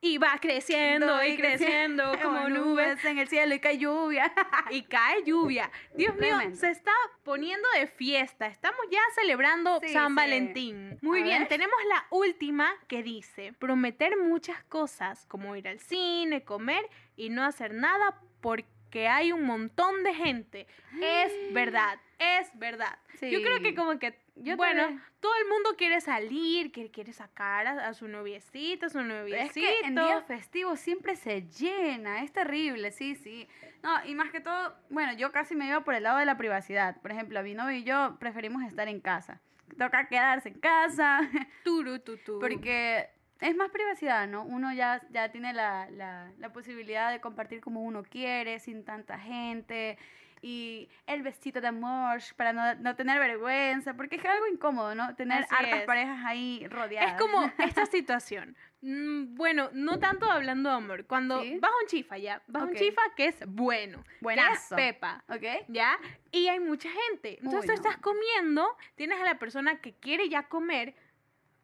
Y 0.00 0.16
va 0.16 0.38
creciendo 0.40 1.22
y 1.22 1.36
creciendo 1.36 2.18
como 2.22 2.48
nubes 2.48 3.04
en 3.04 3.18
el 3.18 3.28
cielo 3.28 3.54
y 3.56 3.60
cae 3.60 3.76
lluvia. 3.76 4.32
y 4.70 4.84
cae 4.84 5.22
lluvia. 5.22 5.70
Dios 5.94 6.16
mío, 6.16 6.38
se 6.54 6.70
está 6.70 6.92
poniendo 7.24 7.68
de 7.78 7.86
fiesta. 7.86 8.46
Estamos 8.46 8.80
ya 8.90 9.00
celebrando 9.16 9.80
Sí, 9.82 9.92
San 9.92 10.12
sí. 10.12 10.14
Valentín. 10.14 10.98
Muy 11.02 11.20
A 11.20 11.24
bien, 11.24 11.38
ver. 11.40 11.48
tenemos 11.48 11.76
la 11.90 12.06
última 12.08 12.70
que 12.86 13.02
dice, 13.02 13.52
prometer 13.58 14.16
muchas 14.16 14.64
cosas 14.64 15.26
como 15.26 15.54
ir 15.56 15.68
al 15.68 15.78
cine, 15.80 16.42
comer 16.42 16.88
y 17.16 17.28
no 17.28 17.44
hacer 17.44 17.74
nada 17.74 18.18
porque 18.40 18.77
hay 19.08 19.32
un 19.32 19.44
montón 19.44 20.02
de 20.02 20.14
gente. 20.14 20.66
Es 21.00 21.32
verdad, 21.52 21.98
es 22.18 22.50
verdad. 22.58 22.98
Yo 23.20 23.42
creo 23.42 23.60
que 23.60 23.70
Sí. 23.70 23.74
como 23.74 23.98
que, 23.98 24.18
Yo 24.36 24.56
bueno, 24.56 24.82
también. 24.82 25.02
todo 25.20 25.32
el 25.42 25.48
mundo 25.48 25.70
quiere 25.76 26.00
salir, 26.00 26.70
que 26.72 26.90
quiere 26.90 27.12
sacar 27.12 27.66
a, 27.66 27.88
a 27.88 27.94
su 27.94 28.06
noviecita, 28.08 28.86
a 28.86 28.88
su 28.88 29.00
Es 29.00 29.06
noviecito. 29.06 29.54
que 29.66 29.80
en 29.86 29.94
días 29.94 30.24
festivos 30.26 30.78
siempre 30.80 31.16
se 31.16 31.42
llena, 31.48 32.22
es 32.22 32.32
terrible, 32.32 32.90
sí, 32.92 33.14
sí. 33.16 33.48
No, 33.82 34.04
y 34.06 34.14
más 34.14 34.30
que 34.30 34.40
todo, 34.40 34.74
bueno, 34.90 35.12
yo 35.14 35.30
casi 35.32 35.54
me 35.54 35.66
iba 35.66 35.80
por 35.82 35.94
el 35.94 36.02
lado 36.04 36.18
de 36.18 36.24
la 36.26 36.36
privacidad. 36.36 37.00
Por 37.00 37.10
ejemplo, 37.12 37.42
mi 37.42 37.54
novio 37.54 37.76
y 37.78 37.84
yo 37.84 38.16
preferimos 38.18 38.62
estar 38.64 38.88
en 38.88 39.00
casa. 39.00 39.40
Toca 39.76 40.08
quedarse 40.08 40.48
en 40.48 40.58
casa, 40.60 41.28
Turu, 41.62 41.98
tu, 42.00 42.16
tu. 42.18 42.38
porque 42.40 43.08
es 43.40 43.56
más 43.56 43.70
privacidad, 43.70 44.26
¿no? 44.26 44.44
Uno 44.44 44.72
ya, 44.72 45.00
ya 45.10 45.30
tiene 45.30 45.52
la, 45.52 45.88
la, 45.90 46.30
la 46.38 46.52
posibilidad 46.52 47.10
de 47.12 47.20
compartir 47.20 47.60
como 47.60 47.82
uno 47.82 48.02
quiere, 48.02 48.58
sin 48.58 48.84
tanta 48.84 49.18
gente. 49.18 49.98
Y 50.40 50.88
el 51.08 51.22
vestido 51.24 51.60
de 51.60 51.66
amor 51.66 52.20
para 52.36 52.52
no, 52.52 52.74
no 52.76 52.94
tener 52.94 53.18
vergüenza, 53.18 53.94
porque 53.94 54.16
es 54.16 54.24
algo 54.24 54.46
incómodo, 54.46 54.94
¿no? 54.94 55.12
Tener 55.16 55.42
Así 55.42 55.52
hartas 55.52 55.80
es. 55.80 55.86
parejas 55.86 56.24
ahí 56.24 56.64
rodeadas. 56.68 57.14
Es 57.14 57.20
como 57.20 57.50
esta 57.58 57.86
situación. 57.86 58.56
Mm, 58.80 59.34
Bueno, 59.34 59.68
no 59.72 59.98
tanto 59.98 60.30
hablando 60.30 60.70
de 60.70 60.76
amor. 60.76 61.06
Cuando 61.06 61.42
Sí. 61.42 61.58
vas 61.60 61.72
a 61.72 61.82
un 61.82 61.88
chifa, 61.88 62.18
ya. 62.18 62.40
Vas 62.46 62.62
a 62.62 62.66
un 62.66 62.74
chifa 62.76 63.02
que 63.16 63.26
es 63.26 63.36
bueno. 63.48 64.04
Que 64.04 64.10
es 64.14 64.20
Buenazo. 64.20 64.76
pepa. 64.76 65.24
¿Ok? 65.28 65.42
¿Ya? 65.66 65.98
Y 66.30 66.46
hay 66.46 66.60
mucha 66.60 66.88
gente. 66.88 67.38
Entonces 67.42 67.62
Uy, 67.62 67.66
tú 67.66 67.72
no. 67.72 67.74
estás 67.88 67.96
comiendo, 67.96 68.76
tienes 68.94 69.20
a 69.20 69.24
la 69.24 69.40
persona 69.40 69.80
que 69.80 69.94
quiere 69.94 70.28
ya 70.28 70.44
comer, 70.44 70.94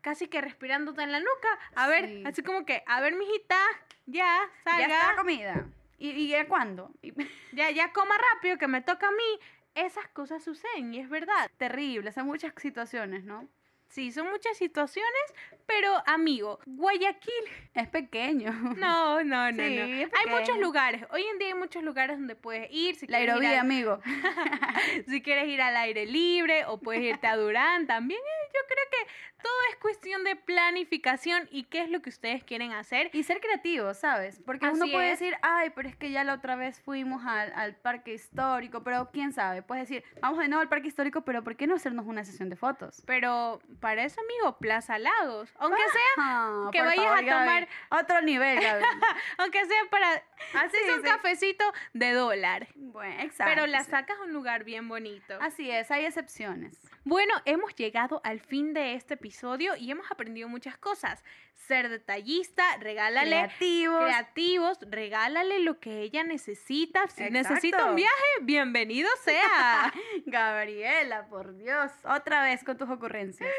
casi 0.05 0.29
que 0.29 0.41
respirándote 0.43 1.03
en 1.03 1.11
la 1.13 1.19
nuca. 1.19 1.49
A 1.75 1.89
ver, 1.89 2.05
Sí. 2.07 2.23
así 2.27 2.43
como 2.43 2.65
que, 2.67 2.85
a 2.87 3.01
ver, 3.01 3.15
mijita, 3.17 3.59
ya, 4.07 4.39
Ya 4.39 4.45
está 4.59 4.79
la 4.79 4.89
salga. 5.01 5.17
comida. 5.17 5.67
¿Y, 5.99 6.11
y 6.11 6.29
ya 6.29 6.47
cuándo? 6.47 6.91
Y- 7.03 7.13
Ya, 7.53 7.71
ya 7.71 7.91
coma 7.93 8.15
rápido, 8.35 8.59
que 8.59 8.69
me 8.69 8.83
toca 8.83 9.09
a 9.09 9.11
mí. 9.13 9.41
Esas 9.75 10.07
cosas 10.09 10.45
suceden 10.45 10.93
y 10.95 11.01
es 11.01 11.09
verdad. 11.09 11.51
terrible, 11.57 12.13
son 12.13 12.27
muchas 12.27 12.53
situaciones, 12.59 13.25
¿no? 13.25 13.49
Sí, 13.89 14.13
son 14.13 14.29
muchas 14.31 14.57
situaciones, 14.57 15.35
pero 15.67 16.03
amigo, 16.07 16.59
Guayaquil 16.67 17.33
Es 17.75 17.89
pequeño. 17.89 18.53
No, 18.77 19.25
no, 19.25 19.51
no, 19.51 19.65
Sí, 19.65 19.77
no. 19.77 19.85
Hay 19.85 20.31
muchos 20.31 20.59
lugares. 20.59 21.03
Hoy 21.11 21.25
en 21.25 21.39
día 21.39 21.49
hay 21.49 21.55
muchos 21.55 21.83
lugares 21.83 22.17
donde 22.19 22.37
puedes 22.37 22.71
ir. 22.71 22.95
Si 22.95 23.07
La 23.09 23.19
quieres 23.19 23.37
ir 23.37 23.43
aerovía, 23.43 23.61
al- 23.61 23.67
amigo. 23.67 24.01
si 25.09 25.23
quieres 25.23 25.49
ir 25.49 25.61
al 25.61 25.77
aire 25.77 26.07
libre 26.07 26.65
o 26.67 26.79
puedes 26.79 27.03
irte 27.03 27.27
a 27.27 27.37
Durán 27.37 27.87
también. 27.89 28.21
Yo 28.55 28.61
creo 28.69 28.85
que 28.93 29.13
todo 29.43 29.53
es 29.71 29.77
cuestión 29.77 30.23
de 30.25 30.37
planificación 30.37 31.49
y 31.51 31.65
qué 31.65 31.83
es 31.83 31.91
lo 31.91 32.01
que 32.01 32.11
ustedes 32.11 32.45
quieren 32.45 32.73
hacer. 32.73 33.11
Y 33.13 33.25
ser 33.25 33.41
creativo, 33.41 33.93
¿sabes? 33.95 34.41
Porque 34.47 34.69
uno 34.69 34.87
puede 34.91 35.13
es. 35.13 35.19
decir, 35.19 35.37
ay, 35.43 35.71
pero 35.75 35.89
es 35.89 35.97
que 35.97 36.11
ya 36.11 36.23
la 36.25 36.35
otra 36.35 36.55
vez 36.57 36.81
fuimos 36.81 37.25
al, 37.27 37.53
al 37.55 37.75
parque 37.77 38.15
histórico, 38.15 38.83
pero 38.85 39.11
quién 39.13 39.33
sabe. 39.33 39.63
Puedes 39.63 39.89
decir, 39.89 40.05
vamos 40.21 40.39
de 40.39 40.49
nuevo 40.49 40.63
al 40.63 40.69
parque 40.69 40.89
histórico, 40.89 41.23
pero 41.23 41.43
¿por 41.43 41.57
qué 41.57 41.67
no 41.67 41.75
hacernos 41.75 42.07
una 42.07 42.25
sesión 42.25 42.49
de 42.51 42.57
fotos? 42.57 43.03
Pero 43.07 43.61
para 43.81 44.05
eso, 44.05 44.21
amigo, 44.21 44.59
Plaza 44.59 44.99
Lagos. 44.99 45.53
Aunque 45.59 45.83
sea, 45.83 46.01
Ah, 46.19 46.69
que 46.73 46.83
vayas 46.83 46.97
favor, 47.05 47.19
a 47.19 47.23
Gaby. 47.23 47.29
tomar- 47.31 47.69
Otro 47.91 48.21
nivel, 48.23 48.61
Gaby. 48.61 48.85
aunque 49.39 49.65
sea 49.67 49.83
para 49.91 50.13
hacer 50.55 50.81
Sí, 50.85 50.91
un 50.97 51.03
cafecito 51.03 51.65
de 51.93 52.13
dólar. 52.13 52.69
bueno, 52.75 53.23
exacto. 53.23 53.53
Pero 53.55 53.67
la 53.67 53.85
sacas 53.85 54.19
a 54.19 54.23
un 54.23 54.33
lugar 54.33 54.65
bien 54.65 54.89
bonito. 54.89 55.39
Así 55.41 55.71
es, 55.71 55.91
hay 55.91 56.05
excepciones. 56.07 56.79
Bueno, 57.05 57.35
hemos 57.45 57.75
llegado 57.77 58.21
al 58.25 58.41
fin 58.41 58.73
de 58.75 58.95
este 58.95 59.15
episodio 59.15 59.77
y 59.77 59.91
hemos 59.91 60.11
aprendido 60.11 60.49
muchas 60.49 60.77
cosas. 60.79 61.23
Ser 61.55 61.89
detallista, 61.89 62.65
regálale 62.79 63.31
Creativos. 63.31 64.03
creativos, 64.05 64.79
regálale 64.91 65.61
lo 65.61 65.79
que 65.81 66.01
ella 66.01 66.25
necesita. 66.25 67.07
Si 67.09 67.23
Exacto. 67.23 67.33
necesita 67.55 67.85
un 67.87 67.97
viaje, 67.97 68.25
bienvenido 68.43 69.09
sea. 69.23 69.93
Gabriela, 70.27 71.27
por 71.29 71.57
Dios. 71.57 71.91
Otra 72.05 72.43
vez 72.43 72.65
con 72.65 72.77
tus 72.77 72.89
ocurrencias. 72.91 73.51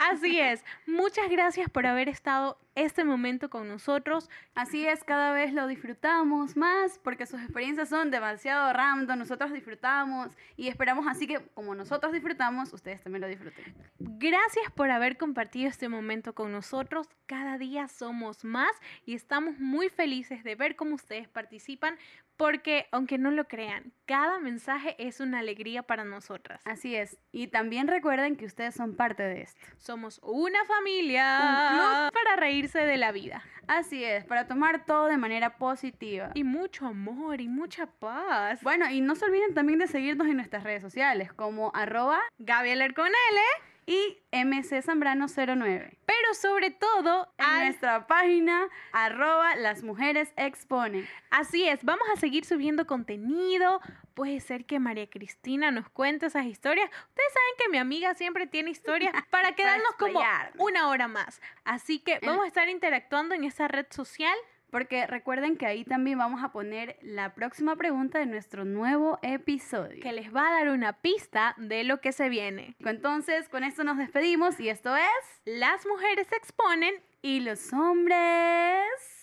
Así 0.00 0.40
es. 0.40 0.64
Muchas 0.86 1.28
gracias 1.30 1.68
por 1.68 1.86
haber 1.86 2.08
estado 2.08 2.58
este 2.84 3.04
momento 3.04 3.50
con 3.50 3.68
nosotros. 3.68 4.28
Así 4.54 4.86
es, 4.86 5.04
cada 5.04 5.32
vez 5.32 5.52
lo 5.52 5.66
disfrutamos 5.66 6.56
más 6.56 6.98
porque 6.98 7.26
sus 7.26 7.40
experiencias 7.40 7.88
son 7.88 8.10
demasiado 8.10 8.72
random, 8.72 9.18
nosotros 9.18 9.52
disfrutamos 9.52 10.36
y 10.56 10.68
esperamos 10.68 11.06
así 11.06 11.26
que 11.26 11.40
como 11.54 11.74
nosotros 11.74 12.12
disfrutamos, 12.12 12.72
ustedes 12.72 13.02
también 13.02 13.22
lo 13.22 13.28
disfruten. 13.28 13.74
Gracias 13.98 14.70
por 14.74 14.90
haber 14.90 15.16
compartido 15.16 15.68
este 15.68 15.88
momento 15.88 16.34
con 16.34 16.52
nosotros. 16.52 17.08
Cada 17.26 17.58
día 17.58 17.88
somos 17.88 18.44
más 18.44 18.72
y 19.04 19.14
estamos 19.14 19.58
muy 19.58 19.88
felices 19.88 20.42
de 20.44 20.54
ver 20.54 20.76
cómo 20.76 20.94
ustedes 20.94 21.28
participan 21.28 21.96
porque, 22.40 22.86
aunque 22.90 23.18
no 23.18 23.30
lo 23.30 23.46
crean, 23.48 23.92
cada 24.06 24.38
mensaje 24.38 24.96
es 24.98 25.20
una 25.20 25.40
alegría 25.40 25.82
para 25.82 26.04
nosotras. 26.04 26.62
Así 26.64 26.96
es, 26.96 27.18
y 27.32 27.48
también 27.48 27.86
recuerden 27.86 28.34
que 28.34 28.46
ustedes 28.46 28.74
son 28.74 28.96
parte 28.96 29.22
de 29.22 29.42
esto. 29.42 29.60
Somos 29.76 30.20
una 30.22 30.64
familia 30.64 31.38
Un 31.42 31.76
club. 31.76 32.12
para 32.14 32.36
reírse 32.70 32.90
de 32.90 32.96
la 32.96 33.12
vida. 33.12 33.42
Así 33.66 34.04
es, 34.04 34.24
para 34.24 34.46
tomar 34.46 34.84
todo 34.84 35.06
de 35.06 35.16
manera 35.16 35.56
positiva. 35.56 36.30
Y 36.34 36.44
mucho 36.44 36.86
amor 36.86 37.40
y 37.40 37.48
mucha 37.48 37.86
paz. 37.86 38.60
Bueno, 38.62 38.90
y 38.90 39.00
no 39.00 39.14
se 39.14 39.26
olviden 39.26 39.54
también 39.54 39.78
de 39.78 39.86
seguirnos 39.86 40.26
en 40.26 40.36
nuestras 40.36 40.64
redes 40.64 40.82
sociales 40.82 41.32
como 41.32 41.70
arroba 41.74 42.18
Gaby 42.38 42.70
Aler 42.70 42.94
con 42.94 43.06
L, 43.06 43.40
y 43.90 44.18
mczambrano09. 44.32 45.96
pero 46.06 46.34
sobre 46.34 46.70
todo 46.70 47.32
En 47.38 47.44
al- 47.44 47.64
nuestra 47.66 48.06
página 48.06 48.68
arroba 48.92 49.56
las 49.56 49.82
mujeres 49.82 50.32
exponen. 50.36 51.08
Así 51.30 51.66
es, 51.68 51.82
vamos 51.84 52.06
a 52.12 52.16
seguir 52.18 52.44
subiendo 52.44 52.86
contenido. 52.86 53.80
Puede 54.14 54.40
ser 54.40 54.64
que 54.64 54.78
María 54.78 55.08
Cristina 55.08 55.70
nos 55.70 55.88
cuente 55.88 56.26
esas 56.26 56.44
historias. 56.46 56.88
Ustedes 57.08 57.32
saben 57.32 57.54
que 57.58 57.68
mi 57.70 57.78
amiga 57.78 58.14
siempre 58.14 58.46
tiene 58.46 58.70
historias 58.70 59.12
para 59.30 59.52
quedarnos 59.52 59.94
como 59.98 60.20
una 60.58 60.88
hora 60.88 61.08
más. 61.08 61.40
Así 61.64 61.98
que 62.00 62.18
vamos 62.22 62.44
a 62.44 62.48
estar 62.48 62.68
interactuando 62.68 63.34
en 63.34 63.44
esa 63.44 63.66
red 63.68 63.86
social. 63.90 64.34
Porque 64.70 65.06
recuerden 65.06 65.56
que 65.56 65.66
ahí 65.66 65.84
también 65.84 66.18
vamos 66.18 66.42
a 66.42 66.52
poner 66.52 66.96
la 67.02 67.34
próxima 67.34 67.76
pregunta 67.76 68.18
de 68.18 68.26
nuestro 68.26 68.64
nuevo 68.64 69.18
episodio. 69.22 70.02
que 70.02 70.12
les 70.12 70.34
va 70.34 70.48
a 70.48 70.52
dar 70.52 70.68
una 70.68 70.94
pista 71.00 71.54
de 71.58 71.84
lo 71.84 72.00
que 72.00 72.12
se 72.12 72.28
viene. 72.28 72.76
Entonces, 72.80 73.48
con 73.48 73.64
esto 73.64 73.84
nos 73.84 73.98
despedimos 73.98 74.58
y 74.60 74.68
esto 74.68 74.96
es... 74.96 75.40
Las 75.44 75.86
mujeres 75.86 76.26
se 76.28 76.36
exponen 76.36 76.94
Y 77.22 77.40
los 77.40 77.72
hombres... 77.72 79.19